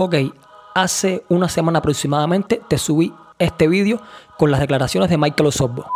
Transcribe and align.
Ok, 0.00 0.14
hace 0.76 1.24
una 1.28 1.48
semana 1.48 1.80
aproximadamente 1.80 2.60
te 2.68 2.78
subí 2.78 3.12
este 3.36 3.66
vídeo 3.66 4.00
con 4.36 4.48
las 4.48 4.60
declaraciones 4.60 5.10
de 5.10 5.18
Michael 5.18 5.48
Osorbo. 5.48 5.90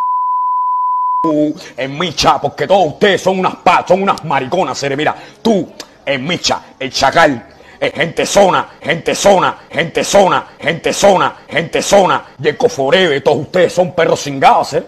en 1.77 1.97
Micha, 1.97 2.41
porque 2.41 2.67
todos 2.67 2.95
ustedes 2.95 3.23
son 3.23 3.39
unas 3.39 3.55
pa, 3.55 3.85
son 3.87 4.03
unas 4.03 4.25
mariconas, 4.25 4.77
Cere. 4.81 4.97
Mira, 4.97 5.15
tú, 5.41 5.71
en 6.05 6.27
Micha, 6.27 6.75
el 6.81 6.91
chacal, 6.91 7.47
es 7.79 7.93
gente 7.93 8.27
zona, 8.27 8.71
gente 8.81 9.15
zona, 9.15 9.57
gente 9.71 10.03
zona, 10.03 10.47
gente 10.59 10.93
zona, 10.93 11.37
gente 11.49 11.81
zona, 11.81 12.25
y 12.43 12.49
el 12.49 12.57
coforebe, 12.57 13.21
todos 13.21 13.39
ustedes 13.39 13.73
son 13.73 13.95
perros 13.95 14.21
cingados, 14.21 14.75
¿eh? 14.75 14.85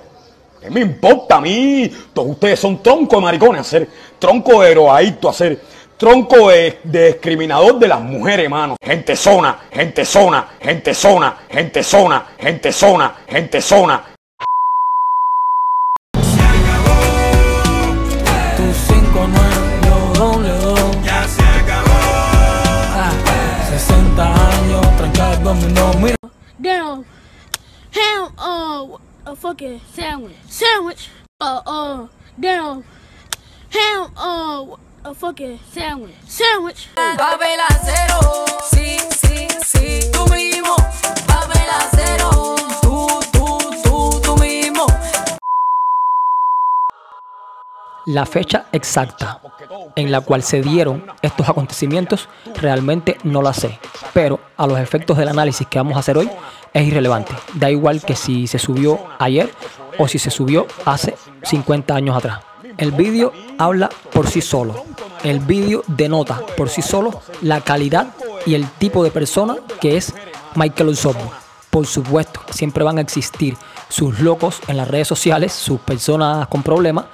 ¿Qué 0.60 0.70
me 0.70 0.80
importa 0.80 1.36
a 1.36 1.40
mí? 1.40 1.88
Todos 2.12 2.30
ustedes 2.30 2.58
son 2.58 2.82
tronco 2.82 3.14
de 3.14 3.22
maricones, 3.22 3.60
hacer 3.60 3.88
tronco 4.18 4.60
de 4.60 4.72
heroadicto, 4.72 5.28
hacer 5.28 5.60
tronco 6.04 6.50
de, 6.50 6.80
de 6.84 7.06
discriminador 7.12 7.78
de 7.78 7.88
las 7.88 7.98
mujeres, 7.98 8.44
hermano. 8.44 8.76
Gente 8.78 9.16
zona, 9.16 9.58
gente 9.72 10.04
zona, 10.04 10.48
gente 10.60 10.92
zona, 10.92 11.34
gente 11.50 11.82
zona, 11.82 12.26
gente 12.38 12.72
zona, 12.72 13.14
gente 13.26 13.62
zona. 13.62 14.04
Tu 18.54 18.74
59 18.86 19.80
lo 19.88 20.12
doble 20.12 20.48
do. 20.50 20.76
Ya 21.02 21.26
se 21.26 21.42
acabó. 21.42 21.96
Ah, 22.92 23.10
60 23.70 24.22
años, 24.22 24.96
tranca 24.98 25.32
el 25.32 25.42
dominó. 25.42 25.90
Mira, 25.94 26.16
Damn. 26.60 27.06
Ham, 27.92 28.32
uh, 28.36 28.98
a 29.24 29.34
fucking 29.34 29.80
sandwich. 29.94 30.36
Sandwich. 30.50 31.08
Uh, 31.40 31.62
uh, 31.64 32.08
damn. 32.38 32.84
Ham, 33.70 34.12
uh, 34.18 34.76
a 35.04 35.14
fucking 35.14 35.58
sandwich. 35.72 36.14
Sandwich. 36.26 36.88
Papel 36.94 37.60
acero, 37.68 38.44
sí, 38.70 38.96
sí, 39.10 39.46
sí, 39.64 40.00
tú 40.10 40.26
mismo. 40.32 40.74
Papel 41.26 41.68
acero, 41.78 42.30
tú, 42.80 43.06
tú, 43.32 43.58
tú, 43.82 44.20
tú 44.22 44.36
mismo. 44.38 44.86
La 48.06 48.24
fecha 48.24 48.66
exacta 48.72 49.40
en 49.94 50.10
la 50.10 50.22
cual 50.22 50.42
se 50.42 50.62
dieron 50.62 51.06
estos 51.22 51.48
acontecimientos 51.48 52.28
realmente 52.56 53.18
no 53.24 53.42
la 53.42 53.52
sé, 53.52 53.78
pero 54.12 54.40
a 54.56 54.66
los 54.66 54.78
efectos 54.78 55.16
del 55.18 55.28
análisis 55.28 55.66
que 55.66 55.78
vamos 55.78 55.96
a 55.96 56.00
hacer 56.00 56.16
hoy 56.18 56.30
es 56.72 56.86
irrelevante. 56.86 57.34
Da 57.54 57.70
igual 57.70 58.02
que 58.02 58.16
si 58.16 58.46
se 58.46 58.58
subió 58.58 59.00
ayer 59.18 59.52
o 59.98 60.08
si 60.08 60.18
se 60.18 60.30
subió 60.30 60.66
hace 60.84 61.14
50 61.42 61.94
años 61.94 62.16
atrás. 62.16 62.53
El 62.76 62.92
vídeo 62.92 63.32
habla 63.58 63.88
por 64.12 64.28
sí 64.28 64.40
solo. 64.40 64.84
El 65.22 65.40
vídeo 65.40 65.84
denota 65.86 66.40
por 66.56 66.68
sí 66.68 66.82
solo 66.82 67.22
la 67.40 67.60
calidad 67.60 68.08
y 68.46 68.54
el 68.54 68.68
tipo 68.68 69.04
de 69.04 69.10
persona 69.10 69.56
que 69.80 69.96
es 69.96 70.12
Michael 70.54 70.90
Osorbo. 70.90 71.32
Por 71.70 71.86
supuesto, 71.86 72.40
siempre 72.50 72.84
van 72.84 72.98
a 72.98 73.00
existir 73.00 73.56
sus 73.88 74.20
locos 74.20 74.60
en 74.68 74.76
las 74.76 74.88
redes 74.88 75.08
sociales, 75.08 75.52
sus 75.52 75.80
personas 75.80 76.46
con 76.48 76.62
problemas, 76.62 77.06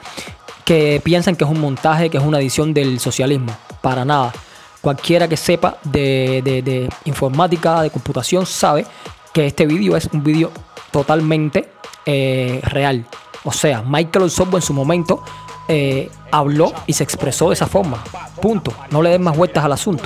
que 0.64 1.00
piensan 1.02 1.36
que 1.36 1.44
es 1.44 1.50
un 1.50 1.60
montaje, 1.60 2.10
que 2.10 2.18
es 2.18 2.24
una 2.24 2.38
edición 2.38 2.72
del 2.74 3.00
socialismo. 3.00 3.56
Para 3.80 4.04
nada. 4.04 4.32
Cualquiera 4.80 5.28
que 5.28 5.36
sepa 5.36 5.76
de, 5.84 6.88
informática, 7.04 7.82
de 7.82 7.90
computación, 7.90 8.46
sabe 8.46 8.86
que 9.32 9.46
este 9.46 9.66
vídeo 9.66 9.94
es 9.96 10.08
un 10.12 10.22
vídeo 10.24 10.50
totalmente 10.90 11.70
eh, 12.06 12.60
real. 12.64 13.04
O 13.44 13.52
sea, 13.52 13.82
Michael 13.82 14.26
Osorbo 14.26 14.56
en 14.56 14.62
su 14.62 14.72
momento 14.72 15.22
eh, 15.70 16.10
habló 16.32 16.72
y 16.86 16.92
se 16.92 17.04
expresó 17.04 17.48
de 17.48 17.54
esa 17.54 17.66
forma. 17.66 18.02
Punto. 18.42 18.74
No 18.90 19.02
le 19.02 19.10
den 19.10 19.22
más 19.22 19.36
vueltas 19.36 19.64
al 19.64 19.72
asunto. 19.72 20.04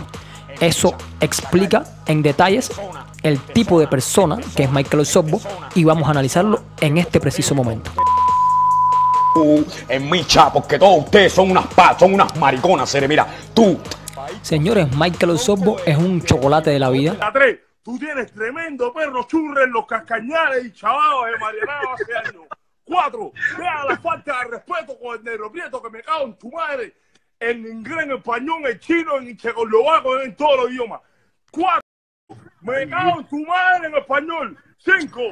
Eso 0.61 0.95
explica 1.21 1.85
en 2.07 2.23
detalles 2.23 2.71
el 3.23 3.41
tipo 3.41 3.81
de 3.81 3.89
persona 3.89 4.39
que 4.55 4.65
es 4.65 4.71
Michael 4.71 5.01
Osorbo 5.01 5.41
y 5.75 5.85
vamos 5.85 6.07
a 6.07 6.11
analizarlo 6.11 6.63
en 6.81 6.99
este 6.99 7.19
preciso 7.19 7.55
momento. 7.55 7.91
en 9.89 10.11
Micha, 10.11 10.53
porque 10.53 10.79
todos 10.79 11.05
ustedes 11.05 11.33
son 11.33 11.51
unas 11.51 11.67
pa, 11.69 11.99
son 11.99 12.15
unas 12.15 12.37
mariconas, 12.37 12.91
Cere. 12.91 13.09
Mira, 13.09 13.27
tú, 13.53 13.79
Señores, 14.43 14.95
Michael 14.95 15.31
Osorbo 15.33 15.79
es 15.87 15.97
un 15.97 16.21
chocolate 16.23 16.71
de 16.71 16.79
la 16.79 16.91
vida. 16.91 17.17
Tú 17.83 17.99
tienes 17.99 18.33
tremendo 18.33 18.93
perro 18.93 19.25
churre 19.25 19.65
en 19.65 19.73
los 19.73 19.87
cascañales 19.87 20.67
y 20.67 20.73
chavados 20.73 21.27
de 21.27 21.39
Marianao 21.39 21.95
hace 21.95 22.29
años. 22.29 22.45
Cuatro, 22.85 23.33
vea 23.59 23.85
la 23.89 23.97
falta 23.97 24.41
de 24.41 24.51
respeto 24.51 24.99
con 24.99 25.17
el 25.17 25.25
negro 25.25 25.51
prieto 25.51 25.83
que 25.83 25.91
me 25.91 26.03
cago 26.03 26.25
en 26.27 26.39
tu 26.39 26.51
madre. 26.51 26.95
En 27.41 27.67
inglés, 27.67 28.05
en 28.05 28.13
español, 28.13 28.67
en 28.67 28.79
chino, 28.79 29.19
en 29.19 29.37
checoslovaco, 29.37 30.21
en 30.21 30.37
todos 30.37 30.65
los 30.65 30.71
idiomas. 30.71 31.01
Cuatro, 31.51 31.81
me 32.61 32.89
cago 32.89 33.21
en 33.21 33.29
tu 33.29 33.45
madre 33.47 33.89
en 33.89 33.95
español. 33.97 34.59
Cinco, 34.79 35.23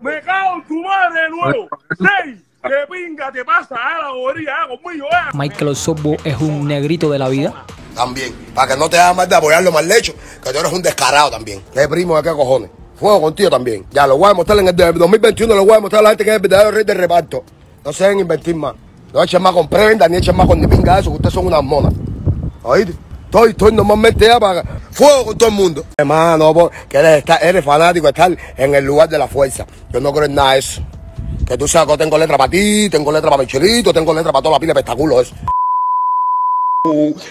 me 0.00 0.20
cago 0.22 0.56
en 0.56 0.66
tu 0.66 0.82
madre 0.82 1.22
de 1.22 1.30
nuevo. 1.30 1.68
Seis, 1.98 2.40
que 2.62 2.92
pinga 2.92 3.32
te 3.32 3.44
pasa, 3.44 3.74
a 3.76 4.02
la 4.02 4.10
bobería, 4.12 4.54
ah, 4.62 4.68
conmigo, 4.68 5.06
eh. 5.06 5.30
Michael 5.34 5.68
Osorbo 5.68 6.16
es 6.24 6.40
un 6.40 6.66
negrito 6.68 7.10
de 7.10 7.18
la 7.18 7.28
vida. 7.28 7.64
También. 7.94 8.32
Para 8.54 8.72
que 8.72 8.78
no 8.78 8.88
te 8.88 8.98
hagas 8.98 9.16
mal 9.16 9.28
de 9.28 9.34
apoyarlo 9.34 9.72
mal 9.72 9.90
hecho, 9.90 10.14
que 10.42 10.52
tú 10.52 10.58
eres 10.58 10.72
un 10.72 10.82
descarado 10.82 11.30
también. 11.30 11.62
¿Qué 11.74 11.88
primo 11.88 12.16
de 12.16 12.22
qué 12.22 12.34
cojones? 12.34 12.70
Fuego 13.02 13.20
contigo 13.20 13.50
también. 13.50 13.84
Ya 13.90 14.06
lo 14.06 14.16
voy 14.16 14.26
a 14.26 14.28
demostrar 14.28 14.56
en 14.60 14.68
el 14.68 14.76
de 14.76 14.92
2021, 14.92 15.52
lo 15.56 15.62
voy 15.62 15.72
a 15.72 15.74
demostrar 15.74 15.98
a 15.98 16.02
la 16.04 16.08
gente 16.10 16.22
que 16.22 16.30
es 16.30 16.36
el 16.36 16.42
verdadero 16.42 16.70
rey 16.70 16.84
del 16.84 16.96
reparto. 16.98 17.42
No 17.84 17.92
se 17.92 18.04
deben 18.04 18.20
invertir 18.20 18.54
más. 18.54 18.74
No 19.12 19.20
echen 19.24 19.42
más 19.42 19.52
con 19.52 19.66
prenda, 19.68 20.08
ni 20.08 20.18
echen 20.18 20.36
más 20.36 20.46
con 20.46 20.60
ni 20.60 20.68
pinga 20.68 20.94
de 20.94 21.00
eso, 21.00 21.10
que 21.10 21.16
ustedes 21.16 21.34
son 21.34 21.46
unas 21.48 21.64
monas. 21.64 21.92
¿Oíste? 22.62 22.94
Estoy, 23.24 23.50
estoy 23.50 23.72
normalmente 23.72 24.24
ya 24.24 24.38
para 24.38 24.62
fuego 24.92 25.24
con 25.26 25.36
todo 25.38 25.48
el 25.48 25.54
mundo. 25.56 25.84
Hermano, 25.96 26.70
que 26.88 26.96
eres, 26.96 27.24
estar- 27.24 27.42
eres 27.42 27.64
fanático 27.64 28.04
de 28.06 28.10
estar 28.10 28.36
en 28.56 28.74
el 28.76 28.84
lugar 28.84 29.08
de 29.08 29.18
la 29.18 29.26
fuerza. 29.26 29.66
Yo 29.92 29.98
no 30.00 30.12
creo 30.12 30.26
en 30.26 30.36
nada 30.36 30.52
de 30.52 30.58
eso. 30.60 30.80
Que 31.44 31.58
tú 31.58 31.66
sabes 31.66 31.88
que 31.96 32.04
tengo 32.04 32.16
letra 32.16 32.38
para 32.38 32.50
ti, 32.50 32.88
tengo 32.88 33.10
letra 33.10 33.30
para 33.30 33.42
Michelito, 33.42 33.92
tengo 33.92 34.14
letra 34.14 34.30
para 34.30 34.42
toda 34.44 34.54
la 34.54 34.60
pila 34.60 34.74
de 34.74 34.78
espectáculos 34.80 35.22
eso. 35.26 35.34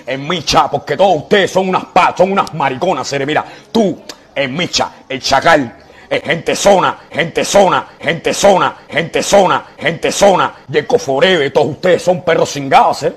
en 0.06 0.28
Micha, 0.28 0.70
porque 0.70 0.98
todos 0.98 1.16
ustedes 1.24 1.50
son 1.50 1.70
unas 1.70 1.86
pa, 1.86 2.14
son 2.18 2.34
unas 2.34 2.54
mariconas. 2.54 3.10
Mira, 3.26 3.46
tú, 3.72 3.98
en 4.36 4.54
Micha, 4.56 4.92
el 5.08 5.22
chacal, 5.22 5.76
gente 6.10 6.56
zona, 6.56 6.98
gente 7.10 7.46
zona, 7.46 7.88
gente 8.00 8.34
zona, 8.34 8.76
gente 8.90 9.24
zona, 9.24 9.66
gente 9.78 10.12
zona, 10.12 10.54
y 10.72 10.78
el 10.78 10.88
coforebe, 10.88 11.50
todos 11.52 11.70
ustedes 11.70 12.02
son 12.02 12.24
perros 12.24 12.52
cingados, 12.52 13.04
¿eh? 13.04 13.14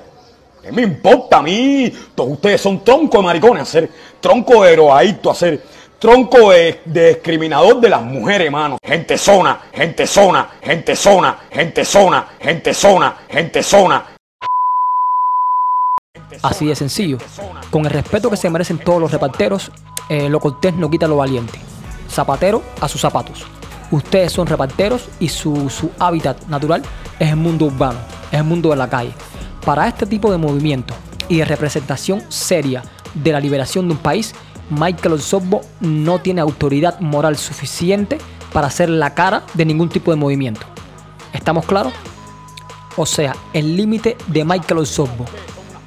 ¿Qué 0.61 0.71
me 0.71 0.81
importa 0.81 1.37
a 1.37 1.41
mí? 1.43 1.93
Todos 2.15 2.31
ustedes 2.31 2.59
son 2.59 2.83
tronco 2.83 3.17
de 3.17 3.23
maricones, 3.23 3.63
hacer 3.63 3.89
tronco 4.19 4.63
de 4.63 4.73
heroadicto, 4.73 5.29
hacer 5.29 5.61
tronco 5.99 6.51
de, 6.51 6.81
de 6.85 7.09
discriminador 7.09 7.79
de 7.79 7.89
las 7.89 8.01
mujeres, 8.01 8.45
hermano. 8.47 8.79
Gente 8.83 9.15
zona, 9.17 9.59
gente 9.71 10.07
zona, 10.07 10.49
gente 10.63 10.95
zona, 10.95 11.37
gente 11.51 11.85
zona, 11.85 12.27
gente 12.39 12.73
zona, 12.73 13.15
gente 13.29 13.61
zona. 13.61 14.05
Así 16.41 16.65
de 16.65 16.75
sencillo. 16.75 17.19
Con 17.69 17.85
el 17.85 17.91
respeto 17.91 18.29
que 18.29 18.37
se 18.37 18.49
merecen 18.49 18.79
todos 18.79 18.99
los 18.99 19.11
reparteros, 19.11 19.71
eh, 20.09 20.29
lo 20.29 20.39
cortés 20.39 20.75
no 20.75 20.89
quita 20.89 21.07
lo 21.07 21.17
valiente. 21.17 21.59
Zapatero 22.09 22.61
a 22.81 22.87
sus 22.87 23.01
zapatos. 23.01 23.45
Ustedes 23.91 24.31
son 24.31 24.47
reparteros 24.47 25.09
y 25.19 25.29
su, 25.29 25.69
su 25.69 25.91
hábitat 25.99 26.47
natural 26.47 26.83
es 27.19 27.29
el 27.29 27.35
mundo 27.35 27.65
urbano, 27.65 27.99
es 28.31 28.39
el 28.39 28.45
mundo 28.45 28.69
de 28.69 28.75
la 28.75 28.89
calle. 28.89 29.13
Para 29.65 29.87
este 29.87 30.05
tipo 30.05 30.31
de 30.31 30.37
movimiento 30.37 30.93
y 31.29 31.37
de 31.37 31.45
representación 31.45 32.23
seria 32.29 32.83
de 33.13 33.31
la 33.31 33.39
liberación 33.39 33.87
de 33.87 33.93
un 33.93 33.99
país, 33.99 34.33
Michael 34.69 35.13
Osorbo 35.13 35.61
no 35.79 36.19
tiene 36.19 36.41
autoridad 36.41 36.99
moral 36.99 37.37
suficiente 37.37 38.17
para 38.51 38.69
ser 38.69 38.89
la 38.89 39.13
cara 39.13 39.43
de 39.53 39.65
ningún 39.65 39.89
tipo 39.89 40.11
de 40.11 40.17
movimiento. 40.17 40.65
¿Estamos 41.33 41.65
claros? 41.65 41.93
O 42.97 43.05
sea, 43.05 43.35
el 43.53 43.75
límite 43.75 44.17
de 44.27 44.45
Michael 44.45 44.79
Osorbo 44.79 45.25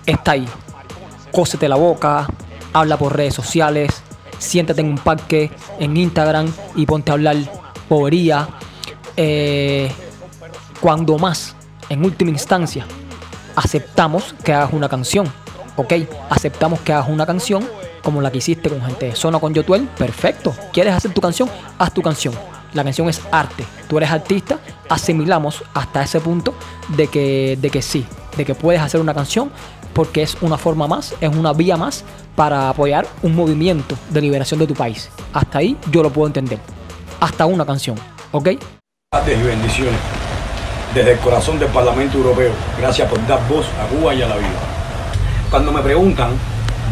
está 0.07 0.33
ahí. 0.33 0.47
Cósete 1.33 1.69
la 1.69 1.77
boca, 1.77 2.29
habla 2.73 2.97
por 2.97 3.17
redes 3.17 3.35
sociales, 3.35 4.03
siéntate 4.39 4.81
en 4.81 4.89
un 4.89 4.99
parque, 4.99 5.51
en 5.79 5.97
Instagram 5.97 6.53
y 6.77 6.87
ponte 6.87 7.11
a 7.11 7.15
hablar 7.15 7.37
bobería. 7.89 8.49
Eh, 9.17 9.91
cuando 10.81 11.19
más, 11.19 11.57
en 11.89 12.05
última 12.05 12.31
instancia, 12.31 12.87
aceptamos 13.57 14.35
que 14.45 14.53
hagas 14.53 14.73
una 14.73 14.89
canción. 14.89 15.27
Ok, 15.77 15.93
aceptamos 16.31 16.81
que 16.81 16.93
hagas 16.93 17.09
una 17.09 17.27
canción 17.27 17.69
como 18.03 18.21
la 18.21 18.31
que 18.31 18.39
hiciste 18.39 18.69
con 18.69 18.81
gente 18.83 19.07
de 19.07 19.15
zona 19.15 19.39
con 19.39 19.53
Yotuel. 19.53 19.89
Perfecto. 19.99 20.55
¿Quieres 20.73 20.95
hacer 20.95 21.13
tu 21.13 21.21
canción? 21.21 21.51
Haz 21.79 21.93
tu 21.93 22.03
canción. 22.03 22.35
La 22.75 22.85
canción 22.85 23.09
es 23.09 23.23
arte. 23.31 23.65
Tú 23.89 23.99
eres 23.99 24.11
artista. 24.11 24.59
Asimilamos 24.89 25.63
hasta 25.75 26.03
ese 26.03 26.21
punto 26.21 26.55
de 26.89 27.09
que, 27.09 27.59
de 27.61 27.71
que 27.71 27.83
sí, 27.83 28.07
de 28.37 28.45
que 28.45 28.55
puedes 28.55 28.81
hacer 28.81 29.01
una 29.01 29.15
canción 29.15 29.51
porque 29.93 30.23
es 30.23 30.37
una 30.43 30.57
forma 30.57 30.87
más, 30.87 31.15
es 31.21 31.35
una 31.35 31.53
vía 31.53 31.77
más 31.77 32.05
para 32.37 32.69
apoyar 32.69 33.05
un 33.23 33.35
movimiento 33.35 33.97
de 34.11 34.21
liberación 34.21 34.61
de 34.61 34.67
tu 34.69 34.75
país. 34.75 35.11
Hasta 35.33 35.59
ahí 35.59 35.77
yo 35.91 36.03
lo 36.03 36.11
puedo 36.11 36.29
entender. 36.29 36.61
Hasta 37.19 37.47
una 37.47 37.67
canción. 37.67 37.97
¿Ok? 38.31 38.51
Y 38.51 39.43
bendiciones. 39.43 39.99
Desde 40.95 41.13
el 41.13 41.19
corazón 41.19 41.59
del 41.59 41.69
Parlamento 41.71 42.17
Europeo, 42.17 42.53
gracias 42.79 43.11
por 43.11 43.27
dar 43.27 43.41
voz 43.49 43.67
a 43.67 43.87
Cuba 43.89 44.15
y 44.15 44.23
a 44.23 44.29
la 44.29 44.37
vida. 44.37 44.49
Cuando 45.51 45.73
me 45.73 45.81
preguntan, 45.81 46.31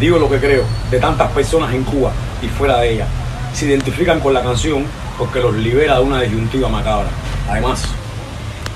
digo 0.00 0.18
lo 0.18 0.28
que 0.28 0.38
creo 0.38 0.64
de 0.90 0.98
tantas 0.98 1.30
personas 1.30 1.72
en 1.74 1.84
Cuba 1.84 2.10
y 2.42 2.48
fuera 2.48 2.78
de 2.78 2.94
ella. 2.94 3.06
Se 3.54 3.66
identifican 3.66 4.18
con 4.18 4.34
la 4.34 4.42
canción 4.42 4.84
porque 5.18 5.40
los 5.40 5.54
libera 5.54 5.96
de 5.96 6.02
una 6.02 6.20
disyuntiva 6.20 6.68
macabra. 6.68 7.08
Además, 7.48 7.82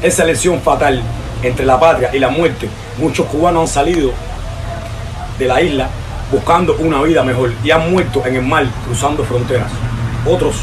esa 0.02 0.25
elección 0.25 0.60
fatal 0.60 1.02
entre 1.42 1.66
la 1.66 1.78
patria 1.78 2.10
y 2.12 2.19
la 2.19 2.28
muerte, 2.28 2.69
muchos 2.98 3.26
cubanos 3.26 3.62
han 3.62 3.69
salido 3.69 4.12
de 5.38 5.46
la 5.46 5.60
isla 5.60 5.88
buscando 6.31 6.76
una 6.78 7.02
vida 7.02 7.22
mejor 7.25 7.52
y 7.64 7.70
han 7.70 7.90
muerto 7.90 8.25
en 8.25 8.37
el 8.37 8.42
mar 8.42 8.66
cruzando 8.87 9.25
fronteras. 9.25 9.70
Otros 10.26 10.56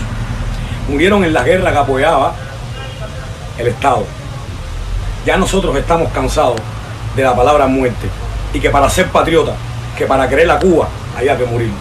murieron 0.88 1.24
en 1.24 1.34
la 1.34 1.44
guerra 1.44 1.72
que 1.72 1.78
apoyaba 1.78 2.34
el 3.58 3.68
Estado. 3.68 4.06
Ya 5.26 5.38
nosotros 5.38 5.76
estamos 5.76 6.12
cansados 6.12 6.60
de 7.16 7.24
la 7.24 7.36
palabra 7.36 7.68
muerte 7.68 8.08
y 8.54 8.60
que 8.60 8.70
para 8.70 8.90
ser 8.90 9.08
patriota, 9.08 9.54
que 9.98 10.06
para 10.06 10.30
querer 10.30 10.48
la 10.48 10.60
Cuba, 10.60 10.88
haya 11.18 11.38
que 11.38 11.46
morir. 11.46 11.72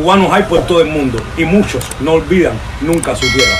Cubanos 0.00 0.32
hay 0.32 0.44
por 0.44 0.66
todo 0.66 0.80
el 0.80 0.88
mundo 0.88 1.20
y 1.36 1.44
muchos 1.44 1.84
no 2.00 2.12
olvidan 2.12 2.54
nunca 2.80 3.14
su 3.14 3.30
tierra. 3.34 3.52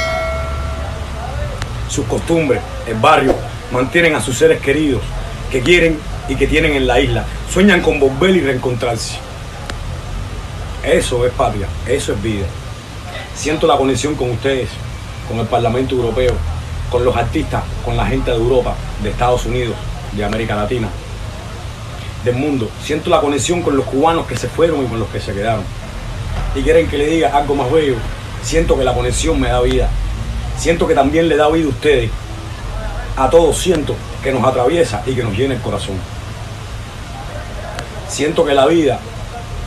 Sus 1.86 2.06
costumbres, 2.06 2.62
el 2.86 2.94
barrio, 2.94 3.34
mantienen 3.70 4.14
a 4.14 4.22
sus 4.22 4.38
seres 4.38 4.58
queridos 4.62 5.02
que 5.52 5.60
quieren 5.60 5.98
y 6.30 6.36
que 6.36 6.46
tienen 6.46 6.72
en 6.72 6.86
la 6.86 6.98
isla. 6.98 7.26
Sueñan 7.52 7.82
con 7.82 8.00
volver 8.00 8.30
y 8.36 8.40
reencontrarse. 8.40 9.18
Eso 10.82 11.26
es 11.26 11.32
patria, 11.34 11.66
eso 11.86 12.14
es 12.14 12.22
vida. 12.22 12.46
Siento 13.34 13.66
la 13.66 13.76
conexión 13.76 14.14
con 14.14 14.30
ustedes, 14.30 14.70
con 15.28 15.40
el 15.40 15.46
Parlamento 15.46 15.94
Europeo, 15.94 16.32
con 16.90 17.04
los 17.04 17.14
artistas, 17.16 17.64
con 17.84 17.98
la 17.98 18.06
gente 18.06 18.30
de 18.30 18.38
Europa, 18.38 18.74
de 19.02 19.10
Estados 19.10 19.44
Unidos, 19.44 19.76
de 20.12 20.24
América 20.24 20.56
Latina, 20.56 20.88
del 22.24 22.36
mundo. 22.36 22.70
Siento 22.82 23.10
la 23.10 23.20
conexión 23.20 23.60
con 23.60 23.76
los 23.76 23.84
cubanos 23.84 24.26
que 24.26 24.38
se 24.38 24.48
fueron 24.48 24.82
y 24.82 24.88
con 24.88 24.98
los 24.98 25.08
que 25.10 25.20
se 25.20 25.34
quedaron. 25.34 25.79
Y 26.54 26.62
quieren 26.62 26.88
que 26.88 26.98
le 26.98 27.06
diga 27.06 27.36
algo 27.36 27.54
más 27.54 27.70
bello. 27.70 27.96
Siento 28.42 28.76
que 28.76 28.84
la 28.84 28.94
conexión 28.94 29.38
me 29.38 29.48
da 29.48 29.60
vida. 29.60 29.88
Siento 30.58 30.86
que 30.86 30.94
también 30.94 31.28
le 31.28 31.36
da 31.36 31.48
vida 31.48 31.66
a 31.66 31.68
ustedes. 31.68 32.10
A 33.16 33.30
todos 33.30 33.58
siento 33.58 33.94
que 34.22 34.32
nos 34.32 34.44
atraviesa 34.44 35.02
y 35.06 35.14
que 35.14 35.22
nos 35.22 35.36
llena 35.36 35.54
el 35.54 35.60
corazón. 35.60 35.96
Siento 38.08 38.44
que 38.44 38.54
la 38.54 38.66
vida 38.66 38.98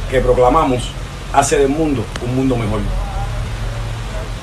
que 0.09 0.19
proclamamos 0.19 0.83
hace 1.33 1.57
del 1.57 1.69
mundo 1.69 2.03
un 2.24 2.35
mundo 2.35 2.56
mejor. 2.56 2.81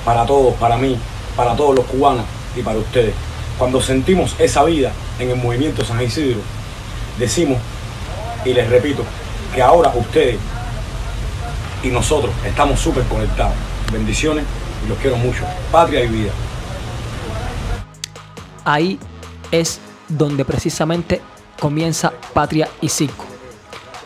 Para 0.04 0.24
todos, 0.26 0.54
para 0.54 0.76
mí, 0.76 0.98
para 1.36 1.54
todos 1.54 1.76
los 1.76 1.84
cubanos 1.86 2.24
y 2.56 2.62
para 2.62 2.78
ustedes. 2.78 3.14
Cuando 3.58 3.80
sentimos 3.80 4.34
esa 4.38 4.64
vida 4.64 4.90
en 5.18 5.30
el 5.30 5.36
movimiento 5.36 5.84
San 5.84 6.02
Isidro, 6.02 6.40
decimos, 7.18 7.58
y 8.44 8.54
les 8.54 8.68
repito, 8.68 9.04
que 9.54 9.62
ahora 9.62 9.92
ustedes 9.94 10.38
y 11.82 11.88
nosotros 11.88 12.32
estamos 12.44 12.80
súper 12.80 13.04
conectados. 13.04 13.54
Bendiciones 13.92 14.44
y 14.84 14.88
los 14.88 14.98
quiero 14.98 15.16
mucho. 15.16 15.44
Patria 15.72 16.04
y 16.04 16.08
vida. 16.08 16.30
Ahí 18.64 18.98
es 19.50 19.80
donde 20.08 20.44
precisamente 20.44 21.20
comienza 21.58 22.12
Patria 22.32 22.68
y 22.80 22.88
Circo. 22.88 23.24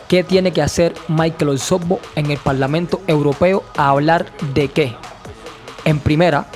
¿Qué 0.07 0.23
tiene 0.23 0.51
que 0.51 0.61
hacer 0.61 0.93
Michael 1.07 1.49
Osorbo 1.49 1.99
en 2.15 2.29
el 2.29 2.37
Parlamento 2.37 3.01
Europeo 3.07 3.63
a 3.75 3.89
hablar 3.89 4.31
de 4.53 4.67
qué? 4.67 4.95
En 5.83 5.99
primera, 5.99 6.47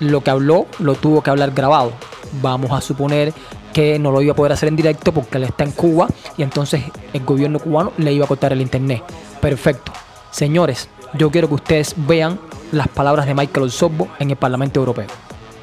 lo 0.00 0.22
que 0.22 0.30
habló 0.30 0.66
lo 0.78 0.94
tuvo 0.94 1.22
que 1.22 1.30
hablar 1.30 1.52
grabado. 1.52 1.92
Vamos 2.40 2.72
a 2.72 2.80
suponer 2.80 3.32
que 3.72 3.98
no 3.98 4.10
lo 4.10 4.22
iba 4.22 4.32
a 4.32 4.36
poder 4.36 4.52
hacer 4.52 4.70
en 4.70 4.76
directo 4.76 5.12
porque 5.12 5.36
él 5.36 5.44
está 5.44 5.64
en 5.64 5.72
Cuba 5.72 6.08
y 6.38 6.42
entonces 6.42 6.82
el 7.12 7.24
gobierno 7.24 7.58
cubano 7.58 7.92
le 7.98 8.12
iba 8.12 8.24
a 8.24 8.28
cortar 8.28 8.52
el 8.52 8.62
internet. 8.62 9.02
Perfecto. 9.40 9.92
Señores, 10.30 10.88
yo 11.14 11.30
quiero 11.30 11.48
que 11.48 11.54
ustedes 11.54 11.94
vean 11.96 12.38
las 12.72 12.88
palabras 12.88 13.26
de 13.26 13.34
Michael 13.34 13.66
Osorbo 13.66 14.08
en 14.18 14.30
el 14.30 14.36
Parlamento 14.36 14.80
Europeo. 14.80 15.06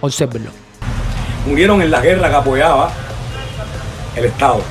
Obsérvenlo. 0.01 0.51
Murieron 1.48 1.81
en 1.81 1.92
la 1.92 2.01
guerra 2.01 2.30
que 2.30 2.36
apoyaba 2.36 2.92
el 4.15 4.25
Estado. 4.25 4.62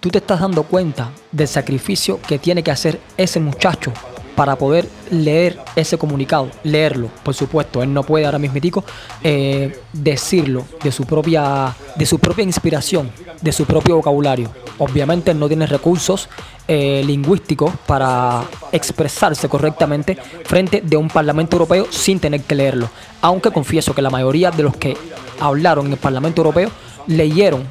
Tú 0.00 0.10
te 0.10 0.18
estás 0.18 0.40
dando 0.40 0.64
cuenta 0.64 1.10
del 1.32 1.48
sacrificio 1.48 2.20
que 2.20 2.38
tiene 2.38 2.62
que 2.62 2.70
hacer 2.70 3.00
ese 3.16 3.40
muchacho 3.40 3.92
para 4.34 4.56
poder 4.56 4.88
leer 5.10 5.58
ese 5.76 5.98
comunicado, 5.98 6.50
leerlo, 6.62 7.08
por 7.22 7.34
supuesto, 7.34 7.82
él 7.82 7.92
no 7.92 8.02
puede 8.02 8.26
ahora 8.26 8.38
mismo 8.38 8.84
eh, 9.22 9.78
decirlo 9.92 10.64
de 10.82 10.92
su 10.92 11.04
propia 11.04 11.74
de 11.96 12.06
su 12.06 12.18
propia 12.18 12.42
inspiración, 12.42 13.10
de 13.40 13.52
su 13.52 13.64
propio 13.64 13.96
vocabulario. 13.96 14.50
Obviamente 14.78 15.30
él 15.30 15.38
no 15.38 15.46
tiene 15.46 15.66
recursos 15.66 16.28
eh, 16.66 17.02
lingüísticos 17.06 17.72
para 17.86 18.42
expresarse 18.72 19.48
correctamente 19.48 20.16
frente 20.44 20.80
de 20.80 20.96
un 20.96 21.08
Parlamento 21.08 21.56
Europeo 21.56 21.86
sin 21.90 22.18
tener 22.18 22.42
que 22.42 22.54
leerlo. 22.54 22.90
Aunque 23.20 23.50
confieso 23.52 23.94
que 23.94 24.02
la 24.02 24.10
mayoría 24.10 24.50
de 24.50 24.64
los 24.64 24.76
que 24.76 24.96
hablaron 25.40 25.86
en 25.86 25.92
el 25.92 25.98
Parlamento 25.98 26.40
Europeo 26.40 26.70
leyeron 27.06 27.66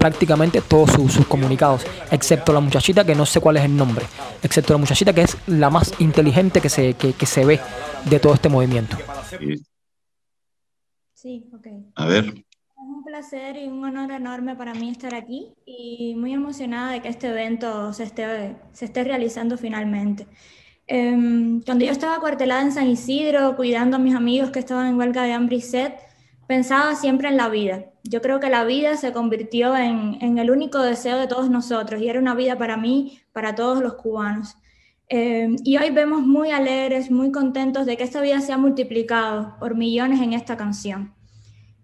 prácticamente 0.00 0.62
todos 0.62 0.90
sus, 0.92 1.12
sus 1.12 1.26
comunicados, 1.26 1.82
excepto 2.10 2.54
la 2.54 2.60
muchachita 2.60 3.04
que 3.04 3.14
no 3.14 3.26
sé 3.26 3.38
cuál 3.38 3.58
es 3.58 3.64
el 3.64 3.76
nombre, 3.76 4.06
excepto 4.42 4.72
la 4.72 4.78
muchachita 4.78 5.12
que 5.12 5.20
es 5.22 5.36
la 5.46 5.68
más 5.68 5.92
inteligente 6.00 6.62
que 6.62 6.70
se, 6.70 6.94
que, 6.94 7.12
que 7.12 7.26
se 7.26 7.44
ve 7.44 7.60
de 8.06 8.18
todo 8.18 8.32
este 8.32 8.48
movimiento. 8.48 8.96
Sí, 11.12 11.44
ok. 11.52 11.66
A 11.96 12.06
ver, 12.06 12.24
Es 12.24 12.44
un 12.76 13.04
placer 13.04 13.56
y 13.58 13.66
un 13.68 13.84
honor 13.84 14.10
enorme 14.10 14.56
para 14.56 14.72
mí 14.72 14.88
estar 14.88 15.14
aquí 15.14 15.52
y 15.66 16.14
muy 16.16 16.32
emocionada 16.32 16.92
de 16.92 17.02
que 17.02 17.08
este 17.08 17.28
evento 17.28 17.92
se 17.92 18.04
esté, 18.04 18.56
se 18.72 18.86
esté 18.86 19.04
realizando 19.04 19.58
finalmente. 19.58 20.26
Em, 20.86 21.60
cuando 21.60 21.84
yo 21.84 21.92
estaba 21.92 22.18
cuartelada 22.20 22.62
en 22.62 22.72
San 22.72 22.88
Isidro, 22.88 23.54
cuidando 23.54 23.96
a 23.96 24.00
mis 24.00 24.14
amigos 24.14 24.50
que 24.50 24.60
estaban 24.60 24.86
en 24.86 24.98
huelga 24.98 25.24
de 25.24 25.34
hambre 25.34 25.56
y 25.56 25.60
sed, 25.60 25.92
pensaba 26.46 26.94
siempre 26.94 27.28
en 27.28 27.36
la 27.36 27.50
vida. 27.50 27.89
Yo 28.02 28.22
creo 28.22 28.40
que 28.40 28.48
la 28.48 28.64
vida 28.64 28.96
se 28.96 29.12
convirtió 29.12 29.76
en, 29.76 30.38
el 30.38 30.50
único 30.50 30.78
deseo 30.78 31.18
de 31.18 31.26
todos 31.26 31.50
nosotros 31.50 32.00
y 32.00 32.08
era 32.08 32.18
una 32.18 32.34
vida 32.34 32.56
para 32.56 32.76
mí, 32.76 33.20
para 33.32 33.54
todos 33.54 33.82
los 33.82 33.94
cubanos. 33.94 34.56
Eh, 35.08 35.48
y 35.64 35.76
hoy 35.76 35.90
vemos 35.90 36.22
muy 36.22 36.50
alegres, 36.50 37.10
muy 37.10 37.32
contentos 37.32 37.84
de 37.84 37.96
que 37.96 38.04
esta 38.04 38.20
vida 38.20 38.40
se 38.40 38.52
ha 38.52 38.58
multiplicado 38.58 39.56
por 39.58 39.74
millones 39.74 40.20
en 40.20 40.32
esta 40.32 40.56
canción. 40.56 41.14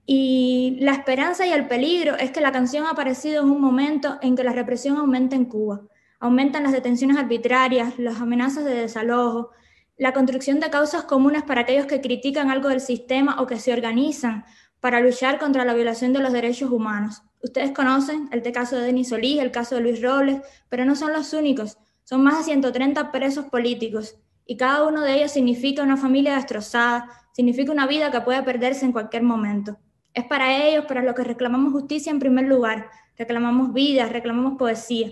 Y 0.07 0.79
la 0.81 0.93
esperanza 0.93 1.47
y 1.47 1.51
el 1.51 1.67
peligro 1.67 2.15
es 2.17 2.31
que 2.31 2.41
la 2.41 2.53
canción 2.53 2.87
ha 2.87 2.91
aparecido 2.91 3.43
en 3.43 3.51
un 3.51 3.61
momento 3.61 4.19
en 4.23 4.37
que 4.37 4.45
la 4.45 4.53
represión 4.53 4.97
aumenta 4.97 5.35
en 5.35 5.47
Cuba. 5.47 5.83
Aumentan 6.21 6.63
las 6.63 6.73
detenciones 6.73 7.17
arbitrarias, 7.17 7.99
las 7.99 8.21
amenazas 8.21 8.65
de 8.65 8.75
desalojo, 8.75 9.51
la 9.99 10.13
construcción 10.13 10.61
de 10.61 10.71
causas 10.71 11.05
comunes 11.05 11.43
para 11.43 11.63
aquellos 11.63 11.87
que 11.87 12.01
critican 12.01 12.51
algo 12.51 12.69
del 12.69 12.81
sistema 12.81 13.41
o 13.41 13.47
que 13.47 13.59
se 13.59 13.73
organizan 13.73 14.45
para 14.81 15.01
luchar 15.01 15.39
contra 15.39 15.65
la 15.65 15.75
violación 15.75 16.13
de 16.13 16.21
los 16.21 16.33
derechos 16.33 16.71
humanos. 16.71 17.23
Ustedes 17.43 17.73
conocen 17.73 18.29
el 18.33 18.43
caso 18.53 18.77
de 18.77 18.83
Denis 18.83 19.09
Solís, 19.09 19.41
el 19.41 19.51
caso 19.51 19.75
de 19.75 19.81
Luis 19.81 20.03
Robles, 20.03 20.41
pero 20.69 20.85
no 20.85 20.97
son 20.97 21.13
los 21.13 21.33
únicos. 21.33 21.79
Son 22.05 22.23
más 22.23 22.39
de 22.39 22.45
130 22.45 23.11
presos 23.13 23.47
políticos 23.47 24.17
y 24.47 24.57
cada 24.57 24.87
uno 24.87 25.03
de 25.03 25.15
ellos 25.15 25.33
significa 25.33 25.83
una 25.83 25.97
familia 25.97 26.37
destrozada, 26.37 27.09
significa 27.33 27.73
una 27.73 27.87
vida 27.87 28.11
que 28.11 28.21
puede 28.21 28.43
perderse 28.43 28.85
en 28.85 28.93
cualquier 28.93 29.25
momento. 29.25 29.77
Es 30.15 30.25
para 30.25 30.57
ellos, 30.65 30.87
para 30.87 31.03
los 31.03 31.15
que 31.15 31.25
reclamamos 31.25 31.73
justicia 31.73 32.11
en 32.11 32.21
primer 32.21 32.47
lugar, 32.47 32.89
reclamamos 33.19 33.73
vida, 33.73 34.07
reclamamos 34.07 34.57
poesía. 34.57 35.11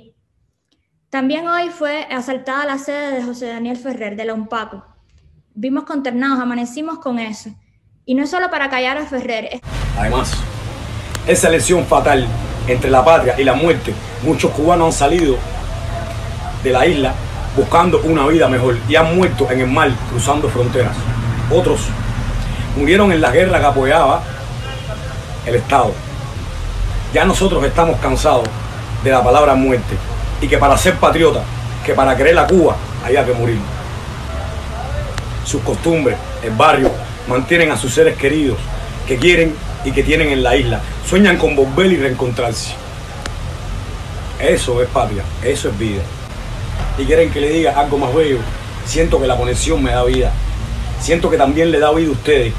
También 1.10 1.46
hoy 1.46 1.68
fue 1.68 2.04
asaltada 2.10 2.64
la 2.64 2.78
sede 2.78 3.14
de 3.14 3.22
José 3.22 3.46
Daniel 3.46 3.76
Ferrer, 3.76 4.16
de 4.16 4.24
la 4.24 4.34
UNPACO. 4.34 4.84
Vimos 5.54 5.84
conternados, 5.84 6.40
amanecimos 6.40 6.98
con 6.98 7.18
eso. 7.18 7.50
Y 8.06 8.14
no 8.14 8.24
es 8.24 8.30
solo 8.30 8.50
para 8.50 8.68
callar 8.68 8.98
a 8.98 9.06
Ferrer, 9.06 9.62
Además, 9.98 10.34
esa 11.26 11.48
elección 11.48 11.86
fatal 11.86 12.26
entre 12.68 12.90
la 12.90 13.02
patria 13.02 13.34
y 13.38 13.44
la 13.44 13.54
muerte, 13.54 13.94
muchos 14.22 14.50
cubanos 14.50 14.88
han 14.88 14.92
salido 14.92 15.36
de 16.62 16.70
la 16.70 16.84
isla 16.84 17.14
buscando 17.56 18.02
una 18.04 18.26
vida 18.26 18.46
mejor 18.48 18.76
y 18.86 18.96
han 18.96 19.16
muerto 19.16 19.50
en 19.50 19.60
el 19.60 19.68
mar 19.68 19.90
cruzando 20.10 20.50
fronteras. 20.50 20.94
Otros 21.50 21.80
murieron 22.76 23.10
en 23.10 23.22
la 23.22 23.30
guerra 23.30 23.58
que 23.58 23.66
apoyaba 23.66 24.22
el 25.46 25.54
Estado. 25.54 25.94
Ya 27.14 27.24
nosotros 27.24 27.64
estamos 27.64 27.98
cansados 28.00 28.46
de 29.02 29.10
la 29.12 29.24
palabra 29.24 29.54
muerte 29.54 29.96
y 30.42 30.48
que 30.48 30.58
para 30.58 30.76
ser 30.76 30.96
patriota, 30.96 31.40
que 31.86 31.94
para 31.94 32.14
querer 32.14 32.34
la 32.34 32.46
Cuba, 32.46 32.76
haya 33.02 33.24
que 33.24 33.32
morir. 33.32 33.58
Sus 35.46 35.62
costumbres, 35.62 36.18
el 36.42 36.50
barrio, 36.50 36.90
mantienen 37.26 37.70
a 37.70 37.76
sus 37.76 37.94
seres 37.94 38.16
queridos 38.16 38.58
que 39.06 39.16
quieren 39.16 39.54
y 39.84 39.92
que 39.92 40.02
tienen 40.02 40.30
en 40.30 40.42
la 40.42 40.56
isla. 40.56 40.80
Sueñan 41.06 41.36
con 41.36 41.54
volver 41.54 41.92
y 41.92 41.96
reencontrarse. 41.96 42.74
Eso 44.40 44.82
es 44.82 44.88
patria, 44.88 45.22
eso 45.42 45.68
es 45.68 45.78
vida. 45.78 46.02
Y 46.98 47.04
quieren 47.04 47.30
que 47.30 47.40
le 47.40 47.50
diga 47.50 47.78
algo 47.78 47.98
más 47.98 48.14
bello. 48.14 48.38
Siento 48.84 49.20
que 49.20 49.26
la 49.26 49.36
conexión 49.36 49.82
me 49.82 49.92
da 49.92 50.04
vida. 50.04 50.32
Siento 51.00 51.30
que 51.30 51.36
también 51.36 51.70
le 51.70 51.78
da 51.78 51.92
vida 51.92 52.08
a 52.08 52.12
ustedes. 52.12 52.52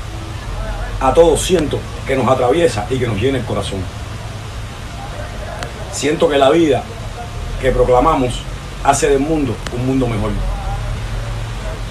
A 1.00 1.14
todos 1.14 1.42
siento 1.42 1.80
que 2.08 2.16
nos 2.16 2.28
atraviesa 2.28 2.86
y 2.90 2.98
que 2.98 3.08
nos 3.08 3.18
llena 3.18 3.40
el 3.40 3.46
corazón. 3.46 3.80
Siento 5.92 6.30
que 6.30 6.38
la 6.38 6.50
vida 6.50 6.84
que 7.62 7.72
proclamamos 7.72 8.42
hace 8.84 9.10
del 9.10 9.20
mundo 9.20 9.56
un 9.74 9.86
mundo 9.88 10.08
mejor. 10.08 10.32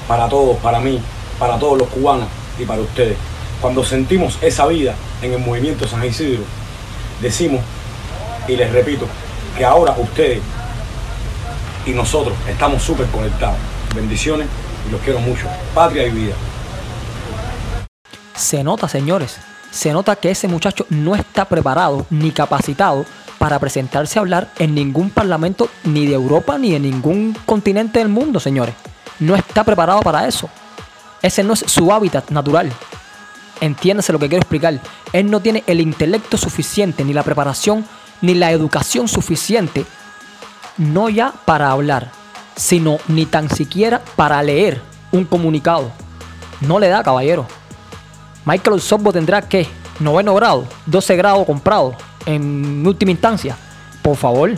para 0.06 0.28
todos, 0.28 0.58
para 0.58 0.80
mí, 0.80 1.00
para 1.38 1.58
todos 1.58 1.78
los 1.78 1.88
cubanos 1.88 2.28
y 2.58 2.64
para 2.64 2.82
ustedes. 2.82 3.16
Cuando 3.60 3.84
sentimos 3.84 4.38
esa 4.42 4.66
vida 4.66 4.94
en 5.22 5.32
el 5.32 5.38
movimiento 5.38 5.86
San 5.86 6.04
Isidro, 6.04 6.42
decimos, 7.20 7.60
y 8.46 8.56
les 8.56 8.70
repito, 8.72 9.06
que 9.56 9.64
ahora 9.64 9.94
ustedes 9.98 10.40
y 11.86 11.90
nosotros 11.90 12.36
estamos 12.48 12.82
súper 12.82 13.06
conectados. 13.06 13.56
Bendiciones 13.94 14.48
y 14.86 14.92
los 14.92 15.00
quiero 15.02 15.20
mucho. 15.20 15.46
Patria 15.74 16.06
y 16.06 16.10
vida. 16.10 16.34
Se 18.34 18.64
nota, 18.64 18.88
señores, 18.88 19.38
se 19.70 19.92
nota 19.92 20.16
que 20.16 20.30
ese 20.30 20.48
muchacho 20.48 20.86
no 20.90 21.14
está 21.14 21.44
preparado 21.44 22.06
ni 22.10 22.30
capacitado 22.32 23.04
para 23.38 23.58
presentarse 23.58 24.18
a 24.18 24.22
hablar 24.22 24.50
en 24.58 24.74
ningún 24.74 25.10
parlamento 25.10 25.68
ni 25.84 26.06
de 26.06 26.14
Europa 26.14 26.58
ni 26.58 26.72
de 26.72 26.80
ningún 26.80 27.36
continente 27.46 27.98
del 27.98 28.08
mundo, 28.08 28.40
señores. 28.40 28.74
No 29.20 29.36
está 29.36 29.64
preparado 29.64 30.00
para 30.00 30.26
eso. 30.26 30.48
Ese 31.24 31.42
no 31.42 31.54
es 31.54 31.64
su 31.66 31.90
hábitat 31.90 32.30
natural. 32.32 32.70
Entiéndase 33.62 34.12
lo 34.12 34.18
que 34.18 34.28
quiero 34.28 34.42
explicar. 34.42 34.78
Él 35.10 35.30
no 35.30 35.40
tiene 35.40 35.64
el 35.66 35.80
intelecto 35.80 36.36
suficiente, 36.36 37.02
ni 37.02 37.14
la 37.14 37.22
preparación, 37.22 37.86
ni 38.20 38.34
la 38.34 38.50
educación 38.50 39.08
suficiente, 39.08 39.86
no 40.76 41.08
ya 41.08 41.32
para 41.46 41.70
hablar, 41.70 42.12
sino 42.56 42.98
ni 43.08 43.24
tan 43.24 43.48
siquiera 43.48 44.02
para 44.16 44.42
leer 44.42 44.82
un 45.12 45.24
comunicado. 45.24 45.90
No 46.60 46.78
le 46.78 46.88
da, 46.88 47.02
caballero. 47.02 47.46
Michael 48.44 48.76
Osorbo 48.76 49.10
tendrá 49.10 49.40
que 49.40 49.66
noveno 50.00 50.34
grado, 50.34 50.66
12 50.84 51.16
grado 51.16 51.46
comprado 51.46 51.96
en 52.26 52.86
última 52.86 53.12
instancia. 53.12 53.56
Por 54.02 54.16
favor, 54.16 54.52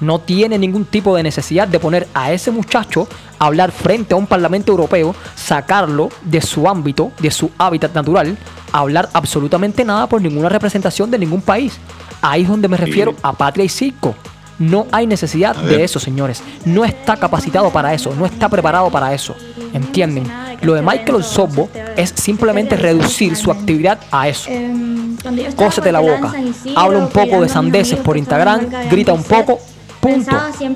no 0.00 0.18
tiene 0.18 0.58
ningún 0.58 0.84
tipo 0.84 1.16
de 1.16 1.22
necesidad 1.22 1.68
de 1.68 1.80
poner 1.80 2.08
a 2.14 2.32
ese 2.32 2.50
muchacho 2.50 3.08
a 3.38 3.46
hablar 3.46 3.72
frente 3.72 4.14
a 4.14 4.16
un 4.16 4.26
parlamento 4.26 4.72
europeo, 4.72 5.14
sacarlo 5.34 6.08
de 6.22 6.40
su 6.40 6.68
ámbito, 6.68 7.12
de 7.18 7.30
su 7.30 7.50
hábitat 7.58 7.94
natural, 7.94 8.36
a 8.72 8.78
hablar 8.78 9.08
absolutamente 9.12 9.84
nada 9.84 10.08
por 10.08 10.20
ninguna 10.20 10.48
representación 10.48 11.10
de 11.10 11.18
ningún 11.18 11.40
país. 11.40 11.78
Ahí 12.20 12.42
es 12.42 12.48
donde 12.48 12.68
me 12.68 12.76
refiero 12.76 13.14
a 13.22 13.32
patria 13.32 13.64
y 13.64 13.68
circo. 13.68 14.14
No 14.58 14.86
hay 14.92 15.06
necesidad 15.06 15.56
de 15.56 15.82
eso, 15.82 15.98
señores. 15.98 16.42
No 16.64 16.84
está 16.84 17.16
capacitado 17.16 17.70
para 17.70 17.92
eso, 17.92 18.14
no 18.14 18.24
está 18.24 18.48
preparado 18.48 18.90
para 18.90 19.12
eso. 19.12 19.34
¿Entienden? 19.72 20.24
Lo 20.62 20.74
de 20.74 20.82
Michael 20.82 21.16
Osorbo 21.16 21.68
es 21.96 22.10
simplemente 22.10 22.76
reducir 22.76 23.36
su 23.36 23.50
actividad 23.50 23.98
a 24.10 24.28
eso. 24.28 24.48
Em, 24.50 25.16
Cósete 25.56 25.90
la 25.90 26.00
boca, 26.00 26.32
habla 26.76 26.98
un 26.98 27.08
poco 27.08 27.40
de 27.40 27.48
sandeces 27.48 27.98
por 27.98 28.16
Instagram, 28.16 28.68
grita 28.90 29.12
un 29.12 29.24
poco, 29.24 29.58
punto. 30.04 30.30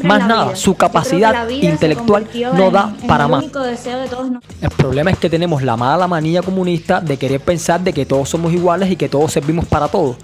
Más 0.05 0.27
nada, 0.27 0.45
vida. 0.45 0.57
su 0.57 0.75
capacidad 0.75 1.49
intelectual 1.49 2.27
no 2.55 2.71
da 2.71 2.95
en 3.01 3.07
para 3.07 3.29
más. 3.29 3.45
de 3.45 3.51
todos. 3.51 4.29
El 4.61 4.71
problema 4.71 5.11
es 5.11 5.19
que 5.19 5.29
tenemos 5.29 5.63
la 5.63 5.77
mala 5.77 6.09
manía 6.09 6.43
comunista 6.43 7.01
de 7.01 7.17
querer 7.17 7.41
pensar 7.41 7.81
de 7.81 7.93
que 7.93 8.07
todos 8.07 8.29
somos 8.29 8.53
iguales 8.53 8.91
y 8.91 8.97
que 8.97 9.09
todos 9.09 9.33
servimos 9.33 9.67
para 9.67 9.89
todo. 9.89 10.17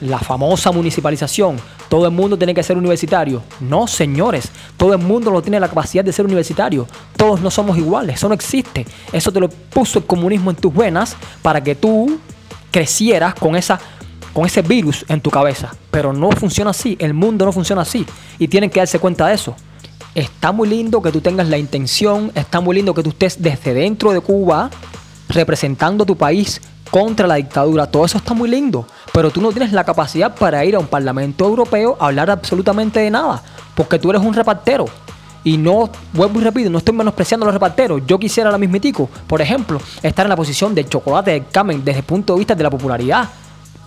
La 0.00 0.18
famosa 0.18 0.72
municipalización, 0.72 1.56
todo 1.88 2.06
el 2.06 2.12
mundo 2.12 2.36
tiene 2.36 2.54
que 2.54 2.62
ser 2.62 2.76
universitario. 2.76 3.42
No, 3.60 3.86
señores, 3.86 4.50
todo 4.76 4.94
el 4.94 4.98
mundo 4.98 5.30
no 5.30 5.42
tiene 5.42 5.60
la 5.60 5.68
capacidad 5.68 6.04
de 6.04 6.12
ser 6.12 6.24
universitario. 6.24 6.88
Todos 7.16 7.40
no 7.40 7.50
somos 7.50 7.78
iguales, 7.78 8.16
eso 8.16 8.28
no 8.28 8.34
existe. 8.34 8.84
Eso 9.12 9.30
te 9.30 9.38
lo 9.38 9.48
puso 9.48 10.00
el 10.00 10.04
comunismo 10.04 10.50
en 10.50 10.56
tus 10.56 10.74
venas 10.74 11.16
para 11.40 11.62
que 11.62 11.76
tú 11.76 12.18
crecieras 12.72 13.34
con 13.34 13.54
esa 13.54 13.78
con 14.32 14.46
ese 14.46 14.62
virus 14.62 15.04
en 15.08 15.20
tu 15.20 15.30
cabeza. 15.30 15.74
Pero 15.90 16.12
no 16.12 16.30
funciona 16.32 16.70
así, 16.70 16.96
el 16.98 17.14
mundo 17.14 17.44
no 17.44 17.52
funciona 17.52 17.82
así 17.82 18.06
y 18.38 18.48
tienen 18.48 18.70
que 18.70 18.80
darse 18.80 18.98
cuenta 18.98 19.26
de 19.26 19.34
eso. 19.34 19.54
Está 20.14 20.52
muy 20.52 20.68
lindo 20.68 21.00
que 21.00 21.10
tú 21.10 21.20
tengas 21.20 21.48
la 21.48 21.58
intención, 21.58 22.32
está 22.34 22.60
muy 22.60 22.76
lindo 22.76 22.94
que 22.94 23.02
tú 23.02 23.10
estés 23.10 23.40
desde 23.40 23.72
dentro 23.72 24.12
de 24.12 24.20
Cuba 24.20 24.70
representando 25.28 26.04
a 26.04 26.06
tu 26.06 26.16
país 26.16 26.60
contra 26.90 27.26
la 27.26 27.36
dictadura. 27.36 27.86
Todo 27.86 28.04
eso 28.04 28.18
está 28.18 28.34
muy 28.34 28.50
lindo, 28.50 28.86
pero 29.12 29.30
tú 29.30 29.40
no 29.40 29.50
tienes 29.50 29.72
la 29.72 29.84
capacidad 29.84 30.34
para 30.34 30.62
ir 30.64 30.76
a 30.76 30.78
un 30.78 30.86
parlamento 30.86 31.46
europeo 31.46 31.96
a 31.98 32.06
hablar 32.06 32.30
absolutamente 32.30 33.00
de 33.00 33.10
nada, 33.10 33.42
porque 33.74 33.98
tú 33.98 34.10
eres 34.10 34.22
un 34.22 34.34
repartero. 34.34 34.84
Y 35.44 35.56
no, 35.56 35.90
vuelvo 36.12 36.40
y 36.40 36.44
repito, 36.44 36.70
no 36.70 36.78
estoy 36.78 36.94
menospreciando 36.94 37.44
a 37.44 37.48
los 37.48 37.54
reparteros. 37.54 38.02
Yo 38.06 38.18
quisiera 38.18 38.50
la 38.50 38.58
mismitico, 38.58 39.08
por 39.26 39.40
ejemplo, 39.40 39.80
estar 40.02 40.26
en 40.26 40.30
la 40.30 40.36
posición 40.36 40.74
del 40.74 40.88
chocolate 40.88 41.32
del 41.32 41.48
Carmen 41.48 41.82
desde 41.84 42.00
el 42.00 42.04
punto 42.04 42.34
de 42.34 42.40
vista 42.40 42.54
de 42.54 42.62
la 42.62 42.70
popularidad. 42.70 43.28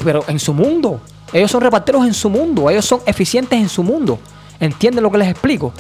Pero 0.04 0.24
en 0.28 0.40
su 0.40 0.54
mundo. 0.54 1.00
Ellos 1.34 1.52
son 1.52 1.62
reparteros 1.62 2.06
en 2.06 2.14
su 2.14 2.30
mundo. 2.30 2.70
Ellos 2.70 2.86
son 2.86 3.02
eficientes 3.06 3.60
en 3.60 3.70
su 3.70 3.84
mundo. 3.84 4.20
¿Entienden 4.60 5.04
lo 5.04 5.12
que 5.12 5.18
les 5.18 5.30
explico? 5.30 5.74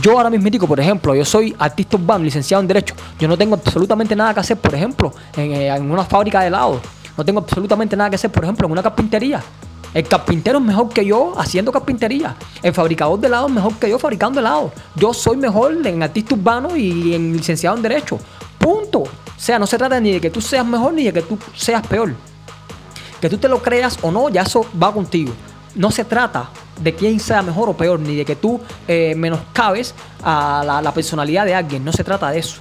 Yo 0.00 0.16
ahora 0.16 0.30
mismitico, 0.30 0.66
por 0.66 0.80
ejemplo, 0.80 1.14
yo 1.14 1.24
soy 1.24 1.54
artista 1.58 1.96
urbano, 1.96 2.24
licenciado 2.24 2.62
en 2.62 2.68
Derecho. 2.68 2.94
Yo 3.18 3.28
no 3.28 3.36
tengo 3.36 3.54
absolutamente 3.54 4.16
nada 4.16 4.32
que 4.32 4.40
hacer, 4.40 4.56
por 4.56 4.74
ejemplo, 4.74 5.12
en, 5.36 5.52
eh, 5.52 5.68
en 5.68 5.90
una 5.90 6.04
fábrica 6.04 6.40
de 6.40 6.46
helado. 6.46 6.80
No 7.16 7.24
tengo 7.24 7.40
absolutamente 7.40 7.94
nada 7.94 8.08
que 8.08 8.16
hacer, 8.16 8.32
por 8.32 8.42
ejemplo, 8.42 8.66
en 8.66 8.72
una 8.72 8.82
carpintería. 8.82 9.42
El 9.92 10.08
carpintero 10.08 10.58
es 10.58 10.64
mejor 10.64 10.88
que 10.88 11.04
yo 11.04 11.34
haciendo 11.36 11.70
carpintería. 11.70 12.34
El 12.62 12.72
fabricador 12.72 13.20
de 13.20 13.26
helados 13.26 13.50
es 13.50 13.54
mejor 13.54 13.74
que 13.74 13.90
yo 13.90 13.98
fabricando 13.98 14.40
helados. 14.40 14.72
Yo 14.96 15.12
soy 15.12 15.36
mejor 15.36 15.86
en 15.86 16.02
artista 16.02 16.34
urbano 16.34 16.74
y 16.74 17.14
en 17.14 17.36
licenciado 17.36 17.76
en 17.76 17.82
Derecho. 17.82 18.18
Punto. 18.58 19.00
O 19.00 19.10
sea, 19.36 19.58
no 19.58 19.66
se 19.66 19.76
trata 19.76 20.00
ni 20.00 20.12
de 20.12 20.20
que 20.20 20.30
tú 20.30 20.40
seas 20.40 20.64
mejor 20.64 20.94
ni 20.94 21.04
de 21.04 21.12
que 21.12 21.22
tú 21.22 21.38
seas 21.54 21.86
peor. 21.86 22.14
Que 23.22 23.30
tú 23.30 23.38
te 23.38 23.48
lo 23.48 23.62
creas 23.62 24.00
o 24.02 24.10
no, 24.10 24.28
ya 24.30 24.42
eso 24.42 24.66
va 24.82 24.92
contigo. 24.92 25.32
No 25.76 25.92
se 25.92 26.04
trata 26.04 26.50
de 26.80 26.92
quién 26.92 27.20
sea 27.20 27.40
mejor 27.40 27.68
o 27.68 27.76
peor, 27.76 28.00
ni 28.00 28.16
de 28.16 28.24
que 28.24 28.34
tú 28.34 28.60
eh, 28.88 29.14
menoscabes 29.16 29.94
a 30.24 30.80
la, 30.82 30.92
personalidad 30.92 31.46
de 31.46 31.54
alguien. 31.54 31.84
No 31.84 31.92
se 31.92 32.02
trata 32.02 32.32
de 32.32 32.40
eso. 32.40 32.60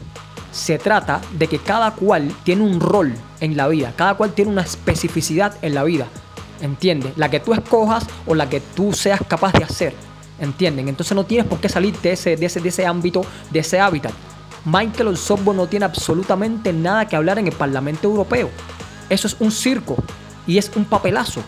Se 0.52 0.78
trata 0.78 1.20
de 1.32 1.48
que 1.48 1.58
cada 1.58 1.96
cual 1.96 2.32
tiene 2.44 2.62
un 2.62 2.80
rol 2.80 3.12
en 3.40 3.58
la 3.58 3.68
vida, 3.70 3.92
cada 3.96 4.14
cual 4.14 4.34
tiene 4.34 4.52
una 4.52 4.62
especificidad 4.62 5.56
en 5.64 5.74
la 5.74 5.84
vida. 5.84 6.06
¿Entiendes? 6.62 7.18
La 7.18 7.32
que 7.32 7.40
tú 7.40 7.56
escojas 7.56 8.06
o 8.28 8.36
la 8.36 8.48
que 8.48 8.60
tú 8.60 8.94
seas 8.94 9.22
capaz 9.28 9.54
de 9.54 9.64
hacer. 9.64 9.96
¿Entienden? 10.40 10.88
Entonces 10.90 11.16
no 11.16 11.24
tienes 11.24 11.48
por 11.48 11.60
qué 11.60 11.70
salir 11.70 11.98
de 12.02 12.12
ese, 12.12 12.36
de 12.38 12.46
ese, 12.46 12.60
de 12.60 12.70
ese 12.70 12.86
ámbito, 12.86 13.26
de 13.50 13.60
ese 13.62 13.80
hábitat. 13.80 14.14
Michael 14.66 15.08
Osorbo 15.08 15.54
no 15.54 15.66
tiene 15.66 15.86
absolutamente 15.86 16.72
nada 16.72 17.08
que 17.08 17.16
hablar 17.16 17.40
en 17.40 17.48
el 17.48 17.54
Parlamento 17.54 18.08
Europeo. 18.08 18.52
Eso 19.10 19.26
es 19.26 19.36
un 19.40 19.52
circo 19.52 19.98
y 20.48 20.58
es 20.58 20.72
un 20.76 20.86
papelazo. 20.86 21.42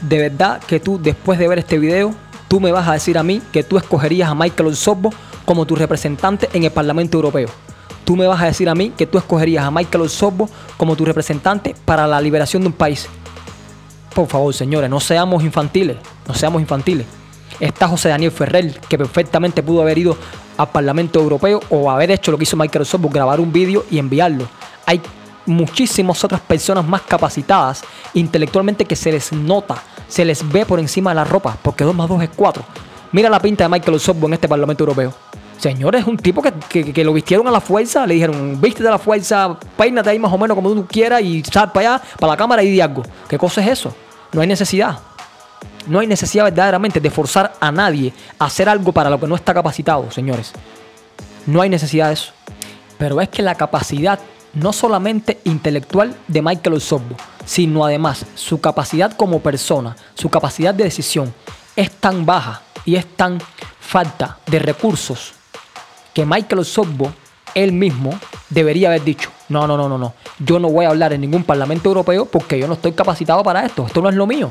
De 0.00 0.18
verdad 0.18 0.60
que 0.62 0.80
tú, 0.80 1.00
después 1.00 1.38
de 1.38 1.48
ver 1.48 1.58
este 1.58 1.78
video, 1.78 2.14
tú 2.48 2.60
me 2.60 2.72
vas 2.72 2.86
a 2.88 2.92
decir 2.92 3.16
a 3.16 3.22
mí 3.22 3.40
que 3.52 3.62
tú 3.62 3.78
escogerías 3.78 4.28
a 4.28 4.34
Michael 4.34 4.68
Osorbo 4.68 5.12
como 5.44 5.66
tu 5.66 5.76
representante 5.76 6.48
en 6.52 6.64
el 6.64 6.70
Parlamento 6.70 7.16
Europeo. 7.16 7.48
Tú 8.04 8.16
me 8.16 8.26
vas 8.26 8.40
a 8.42 8.46
decir 8.46 8.68
a 8.68 8.74
mí 8.74 8.90
que 8.90 9.06
tú 9.06 9.16
escogerías 9.16 9.64
a 9.64 9.70
Michael 9.70 10.04
Osorbo 10.04 10.48
como 10.76 10.94
tu 10.94 11.04
representante 11.04 11.74
para 11.84 12.06
la 12.06 12.20
liberación 12.20 12.62
de 12.62 12.68
un 12.68 12.74
país. 12.74 13.08
Por 14.14 14.28
favor, 14.28 14.52
señores, 14.52 14.90
no 14.90 15.00
seamos 15.00 15.42
infantiles, 15.42 15.96
no 16.28 16.34
seamos 16.34 16.60
infantiles. 16.60 17.06
Está 17.58 17.88
José 17.88 18.10
Daniel 18.10 18.30
Ferrer, 18.30 18.78
que 18.88 18.98
perfectamente 18.98 19.62
pudo 19.62 19.82
haber 19.82 19.98
ido 19.98 20.16
al 20.56 20.68
Parlamento 20.68 21.20
Europeo 21.20 21.60
o 21.70 21.90
haber 21.90 22.10
hecho 22.10 22.30
lo 22.30 22.38
que 22.38 22.44
hizo 22.44 22.56
Michael 22.56 22.82
Osorbo, 22.82 23.08
grabar 23.08 23.40
un 23.40 23.52
vídeo 23.52 23.84
y 23.90 23.98
enviarlo. 23.98 24.46
Hay 24.86 25.00
muchísimas 25.46 26.22
otras 26.24 26.40
personas 26.40 26.86
más 26.86 27.02
capacitadas 27.02 27.82
intelectualmente 28.14 28.84
que 28.84 28.96
se 28.96 29.12
les 29.12 29.32
nota, 29.32 29.76
se 30.08 30.24
les 30.24 30.46
ve 30.50 30.64
por 30.66 30.78
encima 30.80 31.10
de 31.10 31.16
la 31.16 31.24
ropa, 31.24 31.56
porque 31.62 31.84
2 31.84 31.94
más 31.94 32.08
2 32.08 32.22
es 32.22 32.30
4. 32.34 32.62
Mira 33.12 33.28
la 33.30 33.40
pinta 33.40 33.64
de 33.64 33.68
Michael 33.68 33.94
Osorbo 33.96 34.26
en 34.26 34.34
este 34.34 34.48
Parlamento 34.48 34.82
Europeo. 34.84 35.12
Señores, 35.58 36.02
es 36.02 36.06
un 36.08 36.16
tipo 36.16 36.42
que, 36.42 36.52
que- 36.92 37.04
lo 37.04 37.12
vistieron 37.12 37.46
a 37.46 37.50
la 37.50 37.60
fuerza, 37.60 38.06
le 38.06 38.14
dijeron, 38.14 38.60
vístete 38.60 38.88
a 38.88 38.92
la 38.92 38.98
fuerza, 38.98 39.56
peínate 39.76 40.10
ahí 40.10 40.18
más 40.18 40.32
o 40.32 40.36
menos 40.36 40.54
como 40.56 40.72
tú 40.74 40.86
quieras 40.86 41.22
y 41.22 41.42
sal 41.44 41.70
para 41.72 41.94
allá, 41.94 42.04
para 42.18 42.32
la 42.32 42.36
cámara 42.36 42.62
y 42.62 42.70
di 42.70 42.80
algo. 42.80 43.02
¿Qué 43.28 43.38
cosa 43.38 43.60
es 43.62 43.68
eso? 43.68 43.94
No 44.32 44.40
hay 44.40 44.48
necesidad. 44.48 44.98
No 45.86 46.00
hay 46.00 46.06
necesidad 46.06 46.44
verdaderamente 46.44 46.98
de 46.98 47.10
forzar 47.10 47.52
a 47.60 47.70
nadie 47.70 48.12
a 48.38 48.46
hacer 48.46 48.68
algo 48.68 48.90
para 48.92 49.08
lo 49.10 49.20
que 49.20 49.26
no 49.26 49.36
está 49.36 49.54
capacitado, 49.54 50.10
señores. 50.10 50.52
No 51.46 51.60
hay 51.62 51.68
necesidad 51.68 52.08
de 52.08 52.14
eso. 52.14 52.32
Pero 52.98 53.20
es 53.20 53.28
que 53.28 53.42
la 53.42 53.54
capacidad, 53.54 54.18
no 54.54 54.72
solamente 54.72 55.40
intelectual 55.44 56.16
de 56.28 56.42
Michael 56.42 56.76
Osorbo, 56.76 57.16
sino 57.44 57.84
además 57.84 58.24
su 58.34 58.60
capacidad 58.60 59.12
como 59.12 59.40
persona, 59.40 59.96
su 60.14 60.28
capacidad 60.28 60.74
de 60.74 60.84
decisión, 60.84 61.34
es 61.76 61.90
tan 61.90 62.24
baja 62.24 62.62
y 62.84 62.96
es 62.96 63.06
tan 63.16 63.40
falta 63.80 64.38
de 64.46 64.58
recursos 64.58 65.32
que 66.12 66.24
Michael 66.24 66.60
Osorbo, 66.60 67.12
él 67.54 67.72
mismo, 67.72 68.18
debería 68.50 68.88
haber 68.88 69.04
dicho, 69.04 69.30
no, 69.48 69.66
no, 69.66 69.76
no, 69.76 69.88
no, 69.88 69.98
no, 69.98 70.14
yo 70.38 70.58
no 70.58 70.70
voy 70.70 70.86
a 70.86 70.90
hablar 70.90 71.12
en 71.12 71.20
ningún 71.20 71.44
parlamento 71.44 71.88
europeo 71.88 72.26
porque 72.26 72.58
yo 72.58 72.66
no 72.66 72.74
estoy 72.74 72.92
capacitado 72.92 73.42
para 73.42 73.64
esto, 73.66 73.86
esto 73.86 74.00
no 74.00 74.08
es 74.08 74.14
lo 74.14 74.26
mío. 74.26 74.50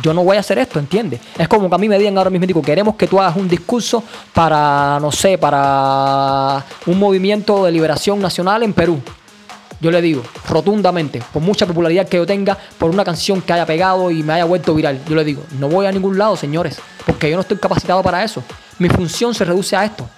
Yo 0.00 0.14
no 0.14 0.24
voy 0.24 0.38
a 0.38 0.40
hacer 0.40 0.58
esto, 0.58 0.78
¿entiendes? 0.78 1.20
Es 1.36 1.46
como 1.48 1.68
que 1.68 1.74
a 1.74 1.78
mí 1.78 1.86
me 1.86 1.98
digan 1.98 2.16
ahora 2.16 2.30
mismo, 2.30 2.46
digo, 2.46 2.62
queremos 2.62 2.96
que 2.96 3.06
tú 3.06 3.20
hagas 3.20 3.36
un 3.36 3.46
discurso 3.46 4.02
para, 4.32 4.98
no 5.00 5.12
sé, 5.12 5.36
para 5.36 6.64
un 6.86 6.98
movimiento 6.98 7.66
de 7.66 7.72
liberación 7.72 8.18
nacional 8.18 8.62
en 8.62 8.72
Perú. 8.72 9.02
Yo 9.82 9.90
le 9.90 10.00
digo, 10.00 10.22
rotundamente, 10.48 11.20
por 11.32 11.42
mucha 11.42 11.66
popularidad 11.66 12.06
que 12.06 12.16
yo 12.16 12.24
tenga, 12.24 12.56
por 12.78 12.88
una 12.88 13.04
canción 13.04 13.42
que 13.42 13.52
haya 13.52 13.66
pegado 13.66 14.12
y 14.12 14.22
me 14.22 14.34
haya 14.34 14.44
vuelto 14.44 14.76
viral, 14.76 15.04
yo 15.08 15.16
le 15.16 15.24
digo, 15.24 15.42
no 15.58 15.68
voy 15.68 15.86
a 15.86 15.90
ningún 15.90 16.16
lado, 16.16 16.36
señores, 16.36 16.78
porque 17.04 17.28
yo 17.28 17.34
no 17.34 17.40
estoy 17.40 17.56
capacitado 17.56 18.00
para 18.00 18.22
eso. 18.22 18.44
Mi 18.78 18.88
función 18.88 19.34
se 19.34 19.44
reduce 19.44 19.74
a 19.74 19.84
esto. 19.84 20.08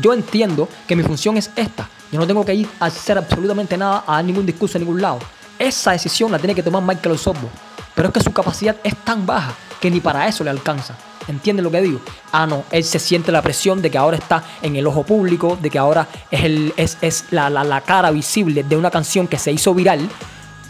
Yo 0.00 0.12
entiendo 0.12 0.68
que 0.88 0.96
mi 0.96 1.04
función 1.04 1.36
es 1.36 1.48
esta. 1.54 1.88
Yo 2.10 2.18
no 2.18 2.26
tengo 2.26 2.44
que 2.44 2.56
ir 2.56 2.68
a 2.80 2.86
hacer 2.86 3.16
absolutamente 3.16 3.76
nada, 3.76 4.02
a 4.04 4.16
dar 4.16 4.24
ningún 4.24 4.44
discurso 4.44 4.78
a 4.78 4.80
ningún 4.80 5.00
lado. 5.00 5.20
Esa 5.60 5.92
decisión 5.92 6.32
la 6.32 6.40
tiene 6.40 6.52
que 6.52 6.64
tomar 6.64 6.82
Michael 6.82 7.14
Osorbo. 7.14 7.48
Pero 7.94 8.08
es 8.08 8.14
que 8.14 8.20
su 8.20 8.32
capacidad 8.32 8.74
es 8.82 8.96
tan 8.96 9.24
baja 9.24 9.54
que 9.82 9.90
ni 9.90 10.00
para 10.00 10.26
eso 10.28 10.42
le 10.44 10.50
alcanza. 10.50 10.96
¿Entiendes 11.28 11.62
lo 11.64 11.70
que 11.70 11.82
digo? 11.82 12.00
Ah, 12.32 12.46
no, 12.46 12.64
él 12.70 12.82
se 12.84 12.98
siente 12.98 13.30
la 13.32 13.42
presión 13.42 13.82
de 13.82 13.90
que 13.90 13.98
ahora 13.98 14.16
está 14.16 14.42
en 14.62 14.74
el 14.76 14.86
ojo 14.86 15.02
público, 15.04 15.58
de 15.60 15.68
que 15.70 15.78
ahora 15.78 16.08
es, 16.30 16.44
el, 16.44 16.72
es, 16.76 16.96
es 17.02 17.24
la, 17.32 17.50
la- 17.50 17.64
la 17.64 17.80
cara 17.82 18.10
visible 18.10 18.62
de 18.64 18.76
una 18.76 18.90
canción 18.90 19.26
que 19.28 19.38
se 19.38 19.52
hizo 19.52 19.74
viral 19.74 20.08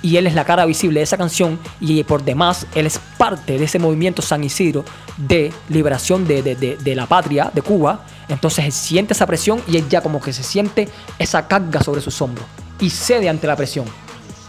y 0.03 0.17
él 0.17 0.27
es 0.27 0.35
la 0.35 0.45
cara 0.45 0.65
visible 0.67 0.99
de 1.01 1.05
esa 1.05 1.17
canción 1.17 1.59
y 1.81 2.03
por 2.05 2.25
demás 2.25 2.67
él 2.75 2.87
es 2.87 2.99
parte 3.17 3.57
de 3.59 3.65
ese 3.67 3.79
movimiento 3.79 4.21
San 4.21 4.43
Isidro 4.43 4.85
de 5.17 5.53
liberación 5.69 6.27
de, 6.27 6.43
de- 6.43 6.57
de- 6.57 6.77
de 6.77 6.95
la 6.95 7.07
patria 7.07 7.51
de 7.55 7.63
Cuba. 7.63 8.05
Entonces 8.29 8.65
él 8.65 8.73
siente 8.73 9.13
esa 9.15 9.27
presión 9.27 9.63
y 9.69 9.77
él 9.77 9.89
ya 9.89 10.01
como 10.01 10.21
que 10.21 10.33
se 10.33 10.43
siente 10.43 10.89
esa 11.19 11.47
carga 11.47 11.83
sobre 11.83 12.01
sus 12.01 12.21
hombros 12.21 12.47
y 12.81 12.91
cede 12.91 13.29
ante 13.29 13.47
la 13.47 13.57
presión. 13.57 13.85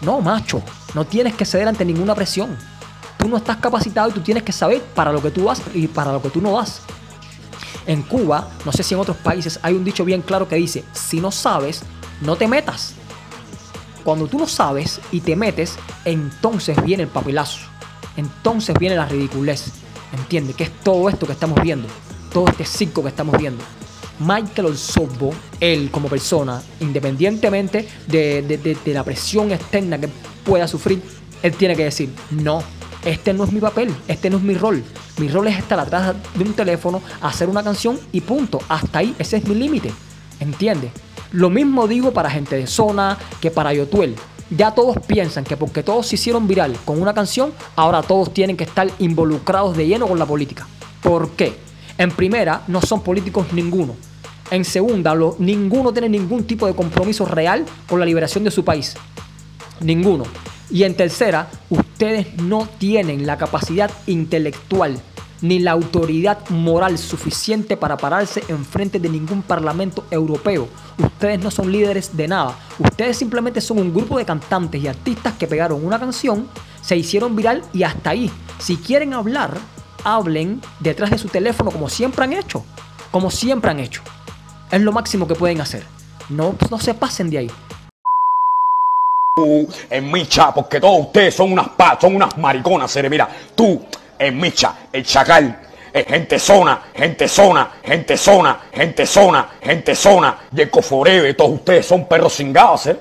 No, 0.02 0.20
macho, 0.20 0.60
no 0.94 1.04
tienes 1.06 1.34
que 1.34 1.44
ceder 1.44 1.68
ante 1.68 1.84
ninguna 1.84 2.14
presión. 2.14 2.56
Tú 3.24 3.30
no 3.30 3.38
estás 3.38 3.56
capacitado 3.56 4.10
y 4.10 4.12
tú 4.12 4.20
tienes 4.20 4.42
que 4.42 4.52
saber 4.52 4.82
para 4.94 5.10
lo 5.10 5.22
que 5.22 5.30
tú 5.30 5.44
vas 5.44 5.62
y 5.72 5.86
para 5.88 6.12
lo 6.12 6.20
que 6.20 6.28
tú 6.28 6.42
no 6.42 6.52
vas. 6.52 6.82
En 7.86 8.02
Cuba, 8.02 8.50
no 8.66 8.70
sé 8.70 8.82
si 8.82 8.92
en 8.92 9.00
otros 9.00 9.16
países, 9.16 9.58
hay 9.62 9.72
un 9.72 9.82
dicho 9.82 10.04
bien 10.04 10.20
claro 10.20 10.46
que 10.46 10.56
dice, 10.56 10.84
si 10.92 11.22
no 11.22 11.30
sabes, 11.32 11.80
no 12.20 12.36
te 12.36 12.46
metas. 12.46 12.92
Cuando 14.04 14.26
tú 14.26 14.38
no 14.38 14.46
sabes 14.46 15.00
y 15.10 15.20
te 15.22 15.36
metes, 15.36 15.76
entonces 16.04 16.76
viene 16.84 17.04
el 17.04 17.08
papelazo. 17.08 17.60
Entonces 18.18 18.76
viene 18.78 18.94
la 18.94 19.06
ridiculez. 19.06 19.68
¿Entiendes? 20.12 20.54
Que 20.54 20.64
es 20.64 20.70
todo 20.82 21.08
esto 21.08 21.24
que 21.26 21.32
estamos 21.32 21.58
viendo. 21.62 21.88
Todo 22.30 22.46
este 22.48 22.66
circo 22.66 23.00
que 23.02 23.08
estamos 23.08 23.38
viendo. 23.38 23.64
Michael 24.18 24.66
Osorbo, 24.66 25.32
él 25.60 25.88
como 25.90 26.08
persona, 26.10 26.60
independientemente 26.80 27.88
de, 28.06 28.42
de- 28.42 28.58
de- 28.58 28.74
de 28.84 28.92
la 28.92 29.02
presión 29.02 29.50
externa 29.50 29.98
que 29.98 30.10
pueda 30.44 30.68
sufrir, 30.68 31.02
él 31.42 31.52
tiene 31.54 31.74
que 31.76 31.84
decir, 31.84 32.10
no, 32.30 32.62
este 33.04 33.32
no 33.32 33.44
es 33.44 33.52
mi 33.52 33.60
papel, 33.60 33.94
este 34.08 34.30
no 34.30 34.38
es 34.38 34.42
mi 34.42 34.54
rol. 34.54 34.82
Mi 35.18 35.28
rol 35.28 35.48
es 35.48 35.58
estar 35.58 35.78
atrás 35.78 36.14
de 36.34 36.44
un 36.44 36.52
teléfono, 36.54 37.02
hacer 37.20 37.48
una 37.48 37.62
canción 37.62 37.98
y 38.12 38.20
punto. 38.20 38.60
Hasta 38.68 38.98
ahí, 39.00 39.14
ese 39.18 39.36
es 39.38 39.46
mi 39.46 39.54
límite. 39.54 39.92
¿Entiendes? 40.40 40.90
Lo 41.32 41.50
mismo 41.50 41.86
digo 41.88 42.12
para 42.12 42.30
gente 42.30 42.56
de 42.56 42.66
zona 42.66 43.18
que 43.40 43.50
para 43.50 43.72
Yotuel. 43.72 44.14
Ya 44.50 44.72
todos 44.72 44.98
piensan 45.06 45.42
que 45.44 45.56
porque 45.56 45.82
todos 45.82 46.06
se 46.06 46.16
hicieron 46.16 46.46
viral 46.46 46.76
con 46.84 47.00
una 47.00 47.14
canción, 47.14 47.52
ahora 47.76 48.02
todos 48.02 48.32
tienen 48.32 48.56
que 48.56 48.64
estar 48.64 48.88
involucrados 48.98 49.76
de 49.76 49.86
lleno 49.86 50.06
con 50.06 50.18
la 50.18 50.26
política. 50.26 50.66
¿Por 51.02 51.30
qué? 51.30 51.56
En 51.98 52.10
primera, 52.10 52.62
no 52.68 52.80
son 52.82 53.02
políticos 53.02 53.46
ninguno. 53.52 53.96
En 54.50 54.64
segunda, 54.64 55.14
lo- 55.14 55.36
ninguno 55.38 55.92
tiene 55.92 56.08
ningún 56.08 56.44
tipo 56.44 56.66
de 56.66 56.74
compromiso 56.74 57.24
real 57.24 57.64
con 57.88 57.98
la 57.98 58.06
liberación 58.06 58.44
de 58.44 58.50
su 58.50 58.64
país. 58.64 58.94
Ninguno. 59.80 60.24
Y 60.70 60.82
en 60.84 60.94
tercera, 60.94 61.48
ustedes 61.94 62.34
no 62.42 62.68
tienen 62.78 63.24
la 63.24 63.38
capacidad 63.38 63.88
intelectual 64.08 65.00
ni 65.42 65.60
la 65.60 65.70
autoridad 65.70 66.48
moral 66.48 66.98
suficiente 66.98 67.76
para 67.76 67.96
pararse 67.96 68.42
enfrente 68.48 68.98
de 68.98 69.08
ningún 69.08 69.42
parlamento 69.42 70.04
europeo. 70.10 70.68
Ustedes 70.98 71.38
no 71.38 71.52
son 71.52 71.70
líderes 71.70 72.16
de 72.16 72.26
nada. 72.26 72.58
Ustedes 72.80 73.16
simplemente 73.16 73.60
son 73.60 73.78
un 73.78 73.94
grupo 73.94 74.18
de 74.18 74.24
cantantes 74.24 74.82
y 74.82 74.88
artistas 74.88 75.34
que 75.34 75.46
pegaron 75.46 75.84
una 75.84 76.00
canción, 76.00 76.48
se 76.82 76.96
hicieron 76.96 77.36
viral 77.36 77.62
y 77.72 77.84
hasta 77.84 78.10
ahí. 78.10 78.28
Si 78.58 78.76
quieren 78.76 79.14
hablar, 79.14 79.56
hablen 80.02 80.60
detrás 80.80 81.10
de 81.10 81.18
su 81.18 81.28
teléfono 81.28 81.70
como 81.70 81.88
siempre 81.88 82.24
han 82.24 82.32
hecho. 82.32 82.64
Como 83.12 83.30
siempre 83.30 83.70
han 83.70 83.78
hecho. 83.78 84.02
Es 84.72 84.80
lo 84.80 84.90
máximo 84.90 85.28
que 85.28 85.36
pueden 85.36 85.60
hacer. 85.60 85.84
No, 86.28 86.56
no 86.70 86.80
se 86.80 86.94
pasen 86.94 87.30
de 87.30 87.38
ahí. 87.38 87.50
En 89.90 90.12
Micha, 90.12 90.54
porque 90.54 90.78
todos 90.78 91.06
ustedes 91.06 91.34
son 91.34 91.50
unas 91.50 91.68
pa, 91.70 91.98
son 92.00 92.14
unas 92.14 92.38
mariconas, 92.38 92.92
Cere. 92.92 93.10
Mira, 93.10 93.28
tú, 93.52 93.84
en 94.16 94.38
Micha, 94.38 94.76
el 94.92 95.04
chacal, 95.04 95.58
es 95.92 96.06
gente 96.06 96.38
zona, 96.38 96.80
gente 96.94 97.26
zona, 97.26 97.72
gente 97.82 98.16
zona, 98.16 98.60
gente 98.72 99.04
zona, 99.04 99.48
gente 99.60 99.96
zona, 99.96 100.38
y 100.52 100.60
el 100.60 101.36
todos 101.36 101.50
ustedes 101.50 101.84
son 101.84 102.06
perros 102.06 102.32
cingados, 102.36 102.82
Cere. 102.82 103.00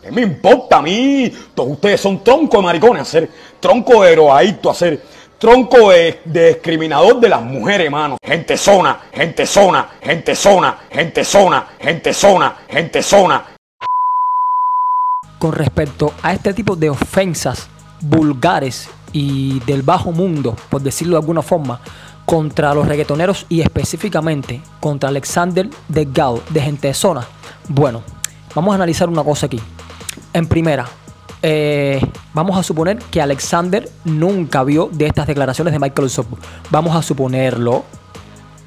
¿Qué 0.00 0.12
me 0.12 0.22
importa 0.22 0.76
a 0.76 0.82
mí? 0.82 1.32
Todos 1.56 1.72
ustedes 1.72 2.00
son 2.00 2.22
tronco 2.22 2.58
de 2.58 2.62
maricones, 2.62 3.02
hacer 3.02 3.28
tronco 3.58 4.04
de 4.04 4.12
heroadicto, 4.12 4.70
hacer 4.70 5.02
tronco 5.38 5.90
de, 5.90 6.20
de 6.24 6.48
discriminador 6.50 7.18
de 7.18 7.30
las 7.30 7.42
mujeres, 7.42 7.86
hermano. 7.86 8.16
Gente 8.22 8.56
zona, 8.56 9.00
gente 9.12 9.44
zona, 9.44 9.88
gente 10.00 10.36
zona, 10.36 10.78
gente 10.88 11.24
zona, 11.24 11.66
gente 11.80 12.14
zona, 12.14 12.56
gente 12.68 13.02
zona, 13.02 13.44
con 15.44 15.52
respecto 15.52 16.14
a 16.22 16.32
este 16.32 16.54
tipo 16.54 16.74
de 16.74 16.88
ofensas 16.88 17.68
vulgares 18.00 18.88
y 19.12 19.60
del 19.66 19.82
bajo 19.82 20.10
mundo, 20.10 20.56
por 20.70 20.80
decirlo 20.80 21.16
de 21.16 21.20
alguna 21.20 21.42
forma, 21.42 21.80
contra 22.24 22.72
los 22.72 22.88
reggaetoneros 22.88 23.44
y 23.50 23.60
específicamente 23.60 24.62
contra 24.80 25.10
Alexander 25.10 25.68
Delgado 25.86 26.42
de 26.48 26.62
Gente 26.62 26.88
de 26.88 26.94
Zona. 26.94 27.26
Bueno, 27.68 28.02
vamos 28.54 28.72
a 28.72 28.76
analizar 28.76 29.10
una 29.10 29.22
cosa 29.22 29.44
aquí. 29.44 29.60
En 30.32 30.46
primera, 30.46 30.86
eh, 31.42 32.00
vamos 32.32 32.56
a 32.56 32.62
suponer 32.62 32.96
que 32.96 33.20
Alexander 33.20 33.86
nunca 34.06 34.64
vio 34.64 34.88
de 34.90 35.04
estas 35.04 35.26
declaraciones 35.26 35.74
de 35.74 35.78
Michael. 35.78 36.10
Vamos 36.70 36.96
a 36.96 37.02
suponerlo. 37.02 37.84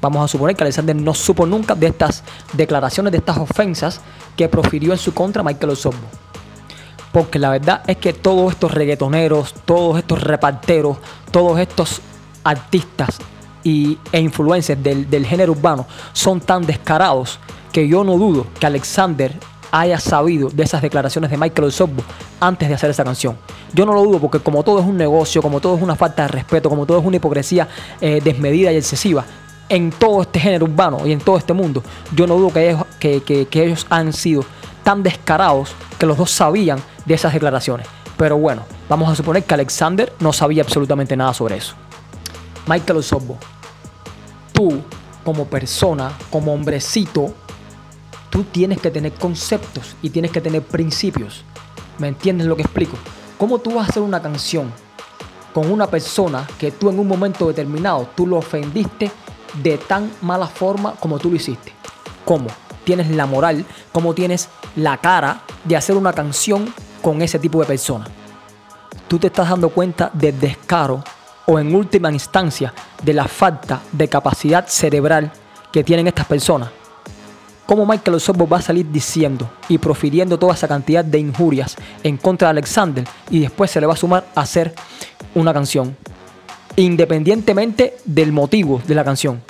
Vamos 0.00 0.24
a 0.24 0.28
suponer 0.28 0.54
que 0.54 0.62
Alexander 0.62 0.94
no 0.94 1.12
supo 1.12 1.44
nunca 1.44 1.74
de 1.74 1.88
estas 1.88 2.22
declaraciones, 2.52 3.10
de 3.10 3.18
estas 3.18 3.38
ofensas 3.38 4.00
que 4.36 4.48
profirió 4.48 4.92
en 4.92 4.98
su 4.98 5.12
contra 5.12 5.42
Michael 5.42 5.72
Osorbo. 5.72 6.27
Porque 7.18 7.40
la 7.40 7.50
verdad 7.50 7.82
es 7.88 7.96
que 7.96 8.12
todos 8.12 8.52
estos 8.52 8.70
reggaetoneros, 8.70 9.52
todos 9.64 9.98
estos 9.98 10.22
reparteros, 10.22 10.98
todos 11.32 11.58
estos 11.58 12.00
artistas 12.44 13.18
y, 13.64 13.98
e 14.12 14.20
influencers 14.20 14.80
del, 14.80 15.26
género 15.26 15.50
urbano 15.50 15.84
son 16.12 16.40
tan 16.40 16.64
descarados 16.64 17.40
que 17.72 17.88
yo 17.88 18.04
no 18.04 18.16
dudo 18.16 18.46
que 18.60 18.66
Alexander 18.66 19.34
haya 19.72 19.98
sabido 19.98 20.48
de 20.48 20.62
esas 20.62 20.80
declaraciones 20.80 21.28
de 21.28 21.36
Michael 21.36 21.66
Osorbo 21.66 22.04
antes 22.38 22.68
de 22.68 22.76
hacer 22.76 22.90
esa 22.90 23.02
canción. 23.02 23.36
Yo 23.74 23.84
no 23.84 23.94
lo 23.94 24.04
dudo 24.04 24.20
porque 24.20 24.38
como 24.38 24.62
todo 24.62 24.78
es 24.78 24.86
un 24.86 24.96
negocio, 24.96 25.42
como 25.42 25.58
todo 25.58 25.74
es 25.76 25.82
una 25.82 25.96
falta 25.96 26.22
de 26.22 26.28
respeto, 26.28 26.70
como 26.70 26.86
todo 26.86 27.00
es 27.00 27.04
una 27.04 27.16
hipocresía 27.16 27.66
eh, 28.00 28.20
desmedida 28.22 28.70
y 28.70 28.76
excesiva, 28.76 29.24
en 29.68 29.90
todo 29.90 30.22
este 30.22 30.38
género 30.38 30.66
urbano 30.66 31.04
y 31.04 31.10
en 31.10 31.18
todo 31.18 31.36
este 31.36 31.52
mundo, 31.52 31.82
yo 32.14 32.28
no 32.28 32.36
dudo 32.36 32.52
que 32.52 32.70
ellos, 32.70 32.84
que 33.00 33.64
ellos 33.64 33.88
han 33.90 34.12
sido 34.12 34.44
tan 34.84 35.02
descarados 35.02 35.74
que 35.98 36.06
los 36.06 36.16
dos 36.16 36.30
sabían 36.30 36.78
de 37.08 37.14
esas 37.14 37.32
declaraciones. 37.32 37.86
Pero 38.18 38.36
bueno, 38.36 38.62
vamos 38.88 39.10
a 39.10 39.16
suponer 39.16 39.44
que 39.44 39.54
Alexander 39.54 40.12
no 40.20 40.32
sabía 40.32 40.62
absolutamente 40.62 41.16
nada 41.16 41.32
sobre 41.32 41.56
eso. 41.56 41.74
Michael 42.66 42.98
Osorbo, 42.98 43.38
tú 44.52 44.82
como 45.24 45.46
persona, 45.46 46.12
como 46.30 46.52
hombrecito, 46.52 47.34
tú 48.28 48.44
tienes 48.44 48.78
que 48.80 48.90
tener 48.90 49.14
conceptos 49.14 49.96
y 50.02 50.10
tienes 50.10 50.30
que 50.30 50.42
tener 50.42 50.62
principios. 50.62 51.44
¿Me 51.96 52.08
entiendes 52.08 52.46
lo 52.46 52.56
que 52.56 52.62
explico? 52.62 52.96
¿Cómo 53.38 53.58
tú 53.58 53.74
vas 53.74 53.86
a 53.86 53.90
hacer 53.90 54.02
una 54.02 54.20
canción 54.20 54.70
con 55.54 55.70
una 55.70 55.86
persona 55.86 56.46
que 56.58 56.70
tú 56.72 56.90
en 56.90 56.98
un 56.98 57.08
momento 57.08 57.48
determinado 57.48 58.08
tú 58.14 58.26
lo 58.26 58.36
ofendiste 58.36 59.10
de 59.62 59.78
tan 59.78 60.10
mala 60.20 60.46
forma 60.46 60.94
como 60.96 61.18
tú 61.18 61.30
lo 61.30 61.36
hiciste? 61.36 61.72
¿Cómo? 62.26 62.48
Tienes 62.84 63.10
la 63.10 63.26
moral, 63.26 63.64
cómo 63.92 64.14
tienes 64.14 64.48
la 64.76 64.98
cara 64.98 65.42
de 65.64 65.76
hacer 65.76 65.96
una 65.96 66.12
canción 66.12 66.72
con 67.08 67.22
ese 67.22 67.38
tipo 67.38 67.58
de 67.60 67.64
persona. 67.64 68.06
Tú 69.08 69.18
te 69.18 69.28
estás 69.28 69.48
dando 69.48 69.70
cuenta 69.70 70.10
del 70.12 70.38
descaro 70.38 71.02
o 71.46 71.58
en 71.58 71.74
última 71.74 72.12
instancia 72.12 72.74
de 73.02 73.14
la 73.14 73.26
falta 73.26 73.80
de 73.92 74.08
capacidad 74.08 74.66
cerebral 74.66 75.32
que 75.72 75.82
tienen 75.82 76.06
estas 76.06 76.26
personas. 76.26 76.68
¿Cómo 77.64 77.86
Michael 77.86 78.16
Osorbo 78.16 78.46
va 78.46 78.58
a 78.58 78.62
salir 78.62 78.90
diciendo 78.90 79.48
y 79.70 79.78
profiriendo 79.78 80.38
toda 80.38 80.52
esa 80.52 80.68
cantidad 80.68 81.02
de 81.02 81.18
injurias 81.18 81.76
en 82.02 82.18
contra 82.18 82.48
de 82.48 82.50
Alexander 82.50 83.04
y 83.30 83.40
después 83.40 83.70
se 83.70 83.80
le 83.80 83.86
va 83.86 83.94
a 83.94 83.96
sumar 83.96 84.26
a 84.34 84.42
hacer 84.42 84.74
una 85.34 85.54
canción? 85.54 85.96
Independientemente 86.76 87.96
del 88.04 88.32
motivo 88.32 88.82
de 88.86 88.94
la 88.94 89.02
canción. 89.02 89.40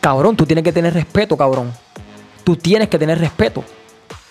Cabrón, 0.00 0.34
tú 0.34 0.44
tienes 0.46 0.64
que 0.64 0.72
tener 0.72 0.94
respeto, 0.94 1.36
cabrón. 1.36 1.72
Tú 2.42 2.56
tienes 2.56 2.88
que 2.88 2.98
tener 2.98 3.20
respeto 3.20 3.62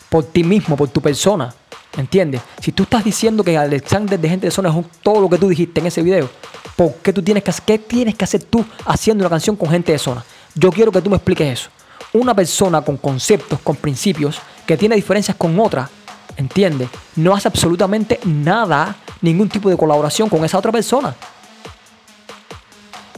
por 0.09 0.25
ti 0.25 0.43
mismo, 0.43 0.75
por 0.75 0.89
tu 0.89 0.99
persona. 0.99 1.55
¿Entiendes? 1.97 2.41
Si 2.61 2.71
tú 2.71 2.83
estás 2.83 3.03
diciendo 3.03 3.43
que 3.43 3.57
Alexander 3.57 4.19
de 4.19 4.29
Gente 4.29 4.47
de 4.47 4.51
Zona 4.51 4.69
es 4.69 4.85
todo 5.01 5.19
lo 5.19 5.27
que 5.29 5.39
tú 5.39 5.49
dijiste 5.49 5.79
en 5.79 5.87
ese 5.87 6.03
video, 6.03 6.29
¿por 6.75 6.93
qué 6.97 7.11
tú 7.11 7.23
tienes 7.23 7.43
que 7.43 7.51
qué 7.65 7.79
tienes 7.79 8.13
que 8.13 8.23
hacer 8.23 8.43
tú 8.43 8.63
haciendo 8.85 9.23
una 9.23 9.31
canción 9.31 9.55
con 9.55 9.69
Gente 9.69 9.91
de 9.91 9.97
Zona? 9.97 10.23
Yo 10.53 10.71
quiero 10.71 10.91
que 10.91 11.01
tú 11.01 11.09
me 11.09 11.15
expliques 11.15 11.59
eso. 11.59 11.69
Una 12.13 12.35
persona 12.35 12.81
con 12.81 12.97
conceptos, 12.97 13.59
con 13.61 13.75
principios, 13.75 14.39
que 14.67 14.77
tiene 14.77 14.95
diferencias 14.95 15.35
con 15.35 15.59
otra, 15.59 15.89
¿entiendes? 16.35 16.87
No 17.15 17.33
hace 17.33 17.47
absolutamente 17.47 18.19
nada, 18.25 18.95
ningún 19.21 19.49
tipo 19.49 19.67
de 19.67 19.75
colaboración 19.75 20.29
con 20.29 20.45
esa 20.45 20.59
otra 20.59 20.71
persona. 20.71 21.15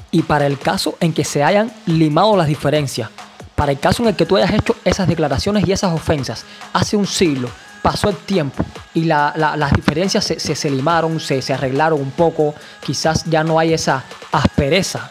Y 0.09 0.21
para 0.21 0.47
el 0.47 0.57
caso 0.57 0.95
en 1.01 1.11
que 1.11 1.25
se 1.25 1.43
hayan 1.43 1.71
limado 1.85 2.35
las 2.37 2.47
diferencias, 2.47 3.09
Para 3.55 3.73
el 3.73 3.79
caso 3.79 4.03
en 4.03 4.09
el 4.09 4.15
que 4.15 4.25
tú 4.25 4.37
hayas 4.37 4.53
hecho 4.53 4.73
esas 4.85 5.05
declaraciones 5.05 5.67
y 5.67 5.73
esas 5.73 5.91
ofensas 5.93 6.45
hace 6.71 6.95
un 6.95 7.05
siglo, 7.05 7.49
pasó 7.81 8.09
el 8.09 8.15
tiempo 8.17 8.63
y 8.93 9.05
la- 9.05 9.33
la- 9.35 9.55
las 9.57 9.71
diferencias 9.73 10.23
se, 10.25 10.39
se, 10.39 10.69
limaron, 10.69 11.19
se, 11.19 11.41
arreglaron 11.53 12.01
un 12.01 12.11
poco, 12.11 12.55
quizás 12.85 13.25
ya 13.25 13.43
no 13.43 13.59
hay 13.59 13.73
esa 13.73 14.03
aspereza. 14.31 15.09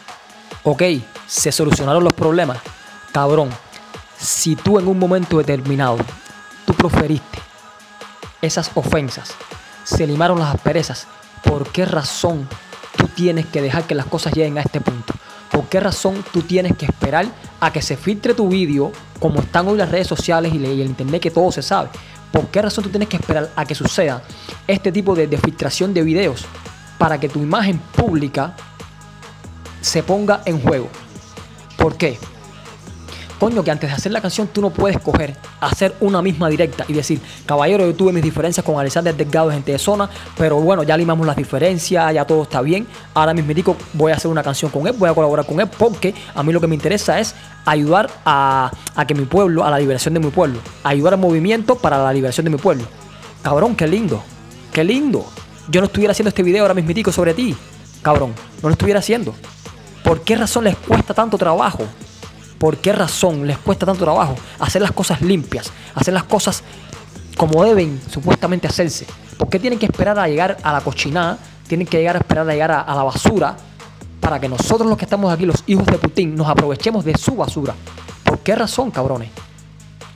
Ok, 0.63 0.83
se 1.27 1.51
solucionaron 1.51 2.03
los 2.03 2.13
problemas. 2.13 2.57
Cabrón, 3.11 3.49
si 4.19 4.55
tú 4.55 4.77
en 4.79 4.87
un 4.87 4.99
momento 4.99 5.37
determinado, 5.37 5.97
tú 6.65 6.73
proferiste 6.73 7.39
esas 8.41 8.71
ofensas, 8.75 9.31
se 9.83 10.05
limaron 10.05 10.39
las 10.39 10.53
asperezas, 10.55 11.07
¿por 11.43 11.67
qué 11.71 11.85
razón 11.85 12.47
tú 12.97 13.07
tienes 13.07 13.45
que 13.47 13.61
dejar 13.61 13.83
que 13.85 13.95
las 13.95 14.05
cosas 14.05 14.33
lleguen 14.33 14.57
a 14.57 14.61
este 14.61 14.79
punto? 14.81 15.13
¿Por 15.51 15.65
qué 15.67 15.79
razón 15.79 16.23
tú 16.31 16.41
tienes 16.43 16.77
que 16.77 16.85
esperar 16.85 17.25
a 17.59 17.71
que 17.73 17.81
se 17.81 17.97
filtre 17.97 18.33
tu 18.33 18.47
vídeo, 18.49 18.91
como 19.19 19.39
están 19.41 19.67
hoy 19.67 19.77
las 19.77 19.89
redes 19.89 20.07
sociales 20.07 20.53
y, 20.53 20.59
le- 20.59 20.73
y 20.73 20.81
el 20.81 20.87
internet 20.87 21.21
que 21.21 21.31
todo 21.31 21.51
se 21.51 21.61
sabe? 21.63 21.89
¿Por 22.31 22.47
qué 22.47 22.61
razón 22.61 22.83
tú 22.83 22.89
tienes 22.89 23.09
que 23.09 23.17
esperar 23.17 23.51
a 23.55 23.65
que 23.65 23.75
suceda 23.75 24.21
este 24.67 24.91
tipo 24.91 25.15
de, 25.15 25.27
de 25.27 25.37
filtración 25.37 25.93
de 25.93 26.03
videos 26.03 26.45
para 26.97 27.19
que 27.19 27.29
tu 27.29 27.39
imagen 27.39 27.79
pública 27.79 28.55
se 29.81 30.03
ponga 30.03 30.41
en 30.45 30.61
juego? 30.61 30.89
¿Por 31.77 31.97
qué? 31.97 32.19
Coño, 33.39 33.63
que 33.63 33.71
antes 33.71 33.89
de 33.89 33.95
hacer 33.95 34.11
la 34.11 34.19
canción 34.19 34.49
tú 34.51 34.59
no 34.59 34.69
puedes 34.69 34.99
coger, 34.99 35.33
hacer 35.61 35.95
una 36.01 36.21
misma 36.21 36.49
directa 36.49 36.83
y 36.89 36.93
decir, 36.93 37.21
caballero, 37.45 37.85
yo 37.85 37.95
tuve 37.95 38.11
mis 38.11 38.21
diferencias 38.21 38.65
con 38.65 38.77
Alexander 38.77 39.15
Delgado, 39.15 39.49
gente 39.49 39.71
de 39.71 39.79
zona, 39.79 40.09
pero 40.37 40.59
bueno, 40.59 40.83
ya 40.83 40.97
limamos 40.97 41.25
las 41.25 41.37
diferencias, 41.37 42.13
ya 42.13 42.25
todo 42.25 42.43
está 42.43 42.61
bien. 42.61 42.85
Ahora 43.13 43.33
mismo 43.33 43.77
voy 43.93 44.11
a 44.11 44.15
hacer 44.15 44.29
una 44.29 44.43
canción 44.43 44.69
con 44.69 44.85
él, 44.87 44.95
voy 44.97 45.09
a 45.09 45.13
colaborar 45.13 45.45
con 45.45 45.57
él, 45.61 45.69
porque 45.77 46.13
a 46.35 46.43
mí 46.43 46.51
lo 46.51 46.59
que 46.59 46.67
me 46.67 46.75
interesa 46.75 47.17
es 47.17 47.33
ayudar 47.65 48.09
a, 48.25 48.71
a 48.93 49.07
que 49.07 49.15
mi 49.15 49.23
pueblo, 49.23 49.63
a 49.63 49.69
la 49.69 49.79
liberación 49.79 50.13
de 50.15 50.19
mi 50.19 50.31
pueblo, 50.31 50.59
ayudar 50.83 51.13
al 51.13 51.19
movimiento 51.21 51.75
para 51.75 52.03
la 52.03 52.11
liberación 52.11 52.43
de 52.43 52.49
mi 52.49 52.57
pueblo. 52.57 52.83
Cabrón, 53.41 53.73
qué 53.73 53.87
lindo, 53.87 54.21
qué 54.73 54.83
lindo. 54.83 55.25
Yo 55.69 55.79
no 55.79 55.87
estuviera 55.87 56.11
haciendo 56.11 56.27
este 56.29 56.43
video 56.43 56.63
ahora 56.63 56.73
mismo 56.73 57.09
sobre 57.13 57.33
ti, 57.33 57.55
cabrón, 58.01 58.33
no 58.61 58.67
lo 58.67 58.73
estuviera 58.73 58.99
haciendo. 58.99 59.33
¿Por 60.03 60.21
qué 60.21 60.35
razón 60.35 60.65
les 60.65 60.75
cuesta 60.75 61.13
tanto 61.13 61.37
trabajo? 61.37 61.85
¿Por 62.59 62.77
qué 62.77 62.91
razón 62.91 63.47
les 63.47 63.57
cuesta 63.57 63.85
tanto 63.85 64.03
trabajo 64.03 64.35
hacer 64.59 64.81
las 64.81 64.91
cosas 64.91 65.21
limpias, 65.21 65.71
hacer 65.95 66.13
las 66.13 66.25
cosas 66.25 66.61
como 67.37 67.63
deben 67.63 68.01
supuestamente 68.11 68.67
hacerse? 68.67 69.07
¿Por 69.37 69.49
qué 69.49 69.59
tienen 69.59 69.79
que 69.79 69.85
esperar 69.85 70.19
a 70.19 70.27
llegar 70.27 70.57
a 70.61 70.73
la 70.73 70.81
cochinada? 70.81 71.37
Tienen 71.67 71.87
que 71.87 71.97
llegar 71.97 72.17
a 72.17 72.19
esperar 72.19 72.49
a 72.49 72.51
llegar 72.51 72.71
a, 72.71 72.93
la 72.93 73.03
basura 73.03 73.55
para 74.19 74.41
que 74.41 74.49
nosotros 74.49 74.89
los 74.89 74.97
que 74.97 75.05
estamos 75.05 75.31
aquí, 75.31 75.45
los 75.45 75.63
hijos 75.67 75.85
de 75.85 75.97
Putin, 75.97 76.35
nos 76.35 76.49
aprovechemos 76.49 77.05
de 77.05 77.17
su 77.17 77.35
basura. 77.35 77.73
¿Por 78.25 78.39
qué 78.39 78.55
razón, 78.55 78.91
cabrones? 78.91 79.29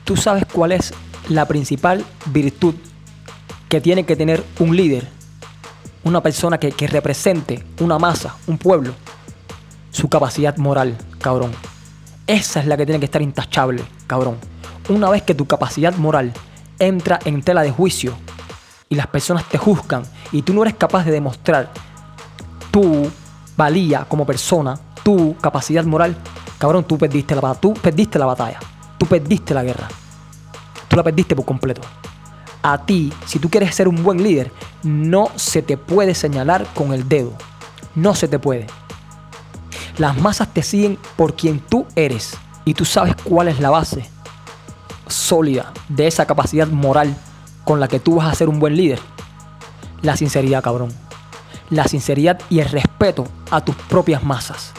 Tú 0.04 0.18
sabes 0.18 0.44
cuál 0.52 0.74
es 0.74 0.94
la 1.30 1.46
principal 1.46 2.04
virtud 2.26 2.76
que 3.70 3.80
tiene 3.80 4.06
que 4.06 4.18
tener 4.18 4.44
un 4.60 4.76
líder, 4.76 5.08
una 6.04 6.22
persona 6.22 6.58
que, 6.58 6.74
que 6.74 6.88
represente 6.88 7.64
una 7.80 7.98
masa, 7.98 8.36
un 8.48 8.58
pueblo, 8.58 8.94
su 9.92 10.10
capacidad 10.10 10.58
moral, 10.58 10.98
cabrón. 11.22 11.52
Esa 12.28 12.62
es 12.62 12.68
la 12.68 12.78
que 12.78 12.86
tiene 12.86 13.00
que 13.00 13.06
estar 13.06 13.22
intachable, 13.22 13.84
cabrón. 14.08 14.38
Una 14.90 15.10
vez 15.10 15.24
que 15.24 15.36
tu 15.36 15.46
capacidad 15.46 15.94
moral 15.96 16.34
entra 16.80 17.20
en 17.26 17.42
tela 17.42 17.64
de 17.64 17.72
juicio 17.72 18.14
y 18.88 18.96
las 18.96 19.08
personas 19.08 19.48
te 19.50 19.58
juzgan 19.58 20.04
y 20.32 20.42
tú 20.42 20.54
no 20.54 20.62
eres 20.62 20.76
capaz 20.76 21.04
de 21.04 21.12
demostrar 21.12 21.72
tu 22.72 23.12
valía 23.58 24.06
como 24.06 24.26
persona, 24.26 24.80
tu 25.04 25.36
capacidad 25.38 25.84
moral, 25.84 26.16
cabrón, 26.58 26.86
tú 26.86 26.98
perdiste 26.98 27.36
la, 27.36 27.56
tú 27.56 27.74
perdiste 27.74 28.18
la 28.18 28.26
batalla. 28.26 28.60
Tú 28.98 29.06
perdiste 29.06 29.54
la 29.54 29.64
guerra. 29.64 29.90
Tú 30.88 30.96
la 30.96 31.04
perdiste 31.04 31.36
por 31.36 31.44
completo. 31.44 31.82
A 32.62 32.86
ti, 32.86 33.12
si 33.26 33.38
tú 33.38 33.50
quieres 33.50 33.76
ser 33.76 33.90
un 33.90 34.02
buen 34.02 34.24
líder, 34.24 34.50
no 34.84 35.28
se 35.36 35.62
te 35.62 35.76
puede 35.76 36.16
señalar 36.16 36.66
con 36.74 36.94
el 36.94 37.10
dedo. 37.10 37.34
No 37.96 38.16
se 38.16 38.30
te 38.30 38.40
puede. 38.40 38.68
Las 39.98 40.20
masas 40.20 40.54
te 40.54 40.64
siguen 40.64 40.98
por 41.16 41.36
quien 41.36 41.60
tú 41.60 41.86
eres 41.96 42.36
y 42.66 42.74
tú 42.74 42.86
sabes 42.86 43.16
cuál 43.24 43.48
es 43.48 43.60
la 43.60 43.70
base 43.70 44.10
sólida 45.08 45.72
de 45.90 46.08
esa 46.08 46.26
capacidad 46.26 46.68
moral 46.68 47.16
con 47.64 47.80
la 47.80 47.88
que 47.88 48.00
tú 48.00 48.16
vas 48.16 48.32
a 48.32 48.36
ser 48.36 48.50
un 48.50 48.60
buen 48.60 48.76
líder. 48.76 49.00
La 50.02 50.18
sinceridad, 50.18 50.64
cabrón. 50.64 50.92
La 51.70 51.86
sinceridad 51.86 52.40
y 52.50 52.60
el 52.60 52.70
respeto 52.70 53.28
a 53.52 53.62
tus 53.62 53.76
propias 53.76 54.24
masas. 54.24 54.72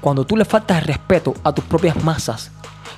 Cuando 0.00 0.24
tú 0.24 0.36
le 0.36 0.44
faltas 0.44 0.78
el 0.78 0.84
respeto 0.84 1.34
a 1.42 1.52
tus 1.52 1.64
propias 1.64 2.02
masas, 2.04 2.50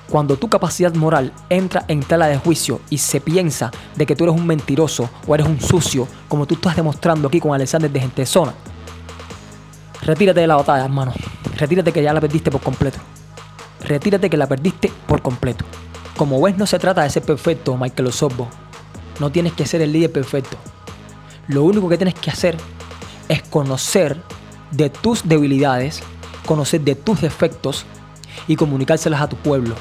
cuando 0.09 0.37
tu 0.37 0.49
capacidad 0.49 0.95
moral 0.95 1.33
entra 1.49 1.85
en 1.89 2.01
tela 2.01 2.27
de 2.27 2.37
juicio 2.37 2.81
y 2.91 2.99
se 2.99 3.21
piensa 3.21 3.71
de 3.97 4.05
que 4.05 4.15
tú 4.15 4.25
eres 4.25 4.37
un 4.37 4.47
mentiroso 4.47 5.09
o 5.27 5.35
eres 5.35 5.47
un 5.47 5.61
sucio, 5.61 6.07
como 6.29 6.45
tú 6.45 6.55
estás 6.55 6.77
demostrando 6.77 7.29
aquí 7.29 7.41
con 7.41 7.55
Alexander 7.55 7.91
de 7.91 8.01
Gentezona, 8.01 8.53
retírate 10.03 10.41
de 10.41 10.47
la 10.47 10.57
batalla, 10.57 10.85
hermano. 10.85 11.13
Retírate 11.57 11.93
que 11.93 12.03
ya 12.03 12.13
la 12.13 12.21
perdiste 12.21 12.51
por 12.51 12.61
completo. 12.61 12.99
Retírate 13.81 14.31
que 14.31 14.37
la 14.37 14.47
perdiste 14.47 14.93
por 15.07 15.23
completo. 15.23 15.65
Como 16.17 16.41
ves, 16.41 16.57
no 16.57 16.67
se 16.67 16.79
trata 16.79 17.03
de 17.03 17.11
ser 17.11 17.23
perfecto, 17.23 17.77
Michael 17.77 18.09
Osorbo. 18.09 18.49
No 19.21 19.31
tienes 19.31 19.53
que 19.53 19.67
ser 19.67 19.83
el 19.83 19.93
líder 19.93 20.13
perfecto. 20.13 20.57
Lo 21.49 21.65
único 21.65 21.89
que 21.89 21.97
tienes 21.97 22.15
que 22.15 22.31
hacer 22.31 22.57
es 23.29 23.43
conocer 23.43 24.17
de 24.71 24.91
tus 24.91 25.29
debilidades, 25.29 26.03
conocer 26.47 26.81
de 26.81 26.95
tus 26.95 27.21
defectos 27.21 27.85
y 28.49 28.57
comunicárselas 28.57 29.21
a 29.21 29.29
tu 29.29 29.37
pueblo, 29.37 29.75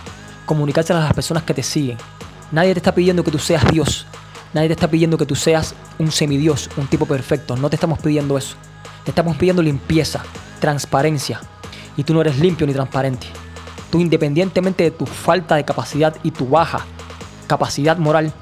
comunicárselas 0.45 1.03
a 1.03 1.05
las 1.05 1.13
personas 1.13 1.43
que 1.43 1.53
te 1.53 1.63
siguen. 1.63 1.97
Nadie 2.51 2.73
te 2.73 2.79
está 2.79 2.93
pidiendo 2.93 3.23
que 3.23 3.31
tú 3.31 3.39
seas 3.39 3.63
Dios, 3.71 4.05
nadie 4.53 4.67
te 4.67 4.73
está 4.73 4.89
pidiendo 4.89 5.17
que 5.17 5.25
tú 5.25 5.35
seas 5.35 5.75
un 5.99 6.11
semidios, 6.11 6.69
un 6.77 6.87
tipo 6.87 7.05
perfecto, 7.05 7.55
no 7.55 7.69
te 7.69 7.75
estamos 7.75 7.99
pidiendo 7.99 8.37
eso. 8.37 8.55
Te 9.05 9.11
estamos 9.11 9.37
pidiendo 9.37 9.63
limpieza, 9.63 10.23
transparencia, 10.59 11.41
y 12.01 12.03
tú 12.03 12.15
no 12.15 12.21
eres 12.21 12.39
limpio 12.39 12.65
ni 12.65 12.73
transparente. 12.73 13.27
Tú 13.91 13.99
independientemente 13.99 14.85
de 14.85 14.89
tu 14.89 15.05
falta 15.05 15.53
de 15.53 15.63
capacidad 15.63 16.15
y 16.23 16.31
tu 16.31 16.49
baja 16.49 16.83
capacidad 17.45 17.95
moral, 17.97 18.33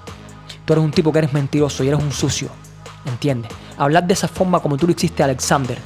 tú 0.64 0.72
eres 0.72 0.86
un 0.86 0.92
tipo 0.92 1.12
que 1.12 1.20
eres 1.20 1.34
mentiroso 1.34 1.84
y 1.84 1.90
eres 1.90 2.02
un 2.02 2.14
sucio. 2.14 2.48
¿Entiendes? 3.06 3.52
Hablar 3.78 4.08
de 4.08 4.14
esa 4.14 4.30
forma 4.30 4.62
como 4.62 4.78
tú 4.78 4.86
lo 4.86 4.94
hiciste 4.94 5.24
a 5.24 5.26
Alexander 5.26 5.78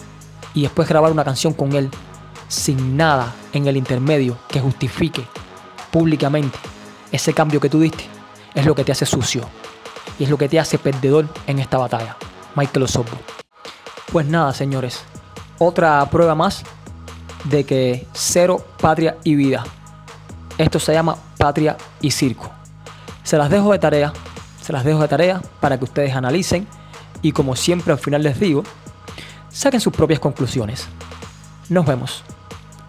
y 0.53 0.61
después 0.61 0.87
grabar 0.87 1.11
una 1.11 1.23
canción 1.23 1.51
con 1.53 1.73
él 1.73 1.89
sin 2.47 2.95
nada 2.95 3.33
en 3.53 3.65
el 3.65 3.75
intermedio 3.75 4.37
que 4.49 4.59
justifique 4.59 5.25
públicamente 5.89 6.59
ese 7.11 7.33
cambio 7.33 7.59
que 7.59 7.71
tú 7.71 7.79
diste 7.79 8.05
es 8.53 8.67
lo 8.67 8.75
que 8.75 8.83
te 8.83 8.91
hace 8.91 9.07
sucio 9.07 9.49
y 10.19 10.25
es 10.25 10.29
lo 10.29 10.37
que 10.37 10.47
te 10.47 10.59
hace 10.59 10.77
perdedor 10.77 11.27
en 11.47 11.57
esta 11.57 11.79
batalla. 11.79 12.17
Michael 12.55 12.83
Osorbo. 12.83 13.17
Pues 14.11 14.27
nada, 14.27 14.53
señores. 14.53 15.03
Otra 15.57 16.07
prueba 16.11 16.35
más 16.35 16.63
de 17.45 17.65
que 17.65 18.07
cero 18.13 18.65
patria 18.79 19.17
y 19.23 19.35
vida. 19.35 19.63
Esto 20.57 20.79
se 20.79 20.93
llama 20.93 21.17
patria 21.37 21.77
y 22.01 22.11
circo. 22.11 22.49
Se 23.23 23.37
las 23.37 23.49
dejo 23.49 23.71
de 23.71 23.79
tarea, 23.79 24.13
se 24.61 24.73
las 24.73 24.83
dejo 24.83 25.01
de 25.01 25.07
tarea 25.07 25.41
para 25.59 25.77
que 25.77 25.83
ustedes 25.83 26.15
analicen 26.15 26.67
y 27.21 27.31
como 27.31 27.55
siempre 27.55 27.93
al 27.93 27.99
final 27.99 28.23
les 28.23 28.39
digo, 28.39 28.63
saquen 29.49 29.79
sus 29.79 29.93
propias 29.93 30.19
conclusiones. 30.19 30.87
Nos 31.69 31.85
vemos. 31.85 32.23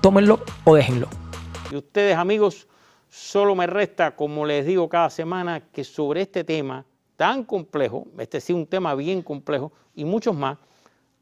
Tómenlo 0.01 0.41
o 0.65 0.75
déjenlo. 0.75 1.09
Y 1.71 1.77
ustedes, 1.77 2.17
amigos, 2.17 2.69
solo 3.09 3.55
me 3.55 3.67
resta, 3.67 4.15
como 4.17 4.45
les 4.45 4.67
digo 4.67 4.89
cada 4.89 5.09
semana, 5.09 5.61
que 5.61 5.85
sobre 5.85 6.23
este 6.23 6.45
tema 6.45 6.85
tan 7.17 7.45
complejo, 7.45 8.07
este 8.19 8.41
sí 8.41 8.53
un 8.53 8.67
tema 8.67 8.95
bien 8.95 9.23
complejo 9.23 9.73
y 9.95 10.05
muchos 10.05 10.37
más, 10.37 10.59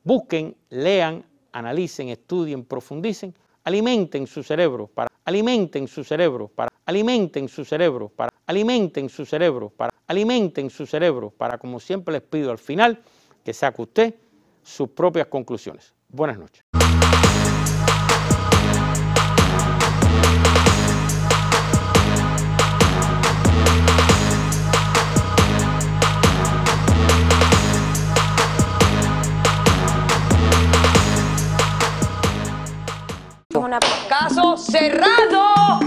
busquen, 0.03 0.57
lean, 0.71 1.25
analicen, 1.53 2.09
estudien, 2.09 2.65
profundicen, 2.65 3.35
alimenten 3.65 4.27
su 4.27 4.43
cerebro 4.43 4.89
para 4.89 5.09
alimenten 5.25 5.87
su 5.87 6.03
cerebro 6.03 6.49
para 6.49 6.69
alimenten 6.87 7.49
su 7.49 7.65
cerebro 7.65 8.09
para 8.09 8.31
alimenten 8.47 9.09
su 9.09 9.25
cerebro 9.25 9.71
para 9.71 9.93
alimenten 10.09 10.69
su 10.69 10.85
cerebro 10.85 11.31
para 11.31 11.59
como 11.59 11.79
siempre 11.79 12.13
les 12.13 12.23
pido 12.23 12.51
al 12.51 12.59
final 12.59 12.99
que 13.45 13.53
saque 13.53 13.83
usted 13.83 14.15
sus 14.63 14.89
propias 14.91 15.27
conclusiones. 15.27 15.93
Buenas 16.09 16.39
noches. 16.39 16.82
cerrado. 34.63 35.81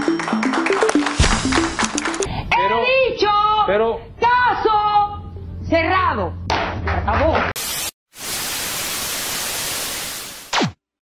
Pero, 2.50 2.82
He 2.84 3.12
dicho 3.12 3.28
pero, 3.66 4.00
caso 4.20 5.22
cerrado. 5.68 6.32
Acabó. 6.86 7.45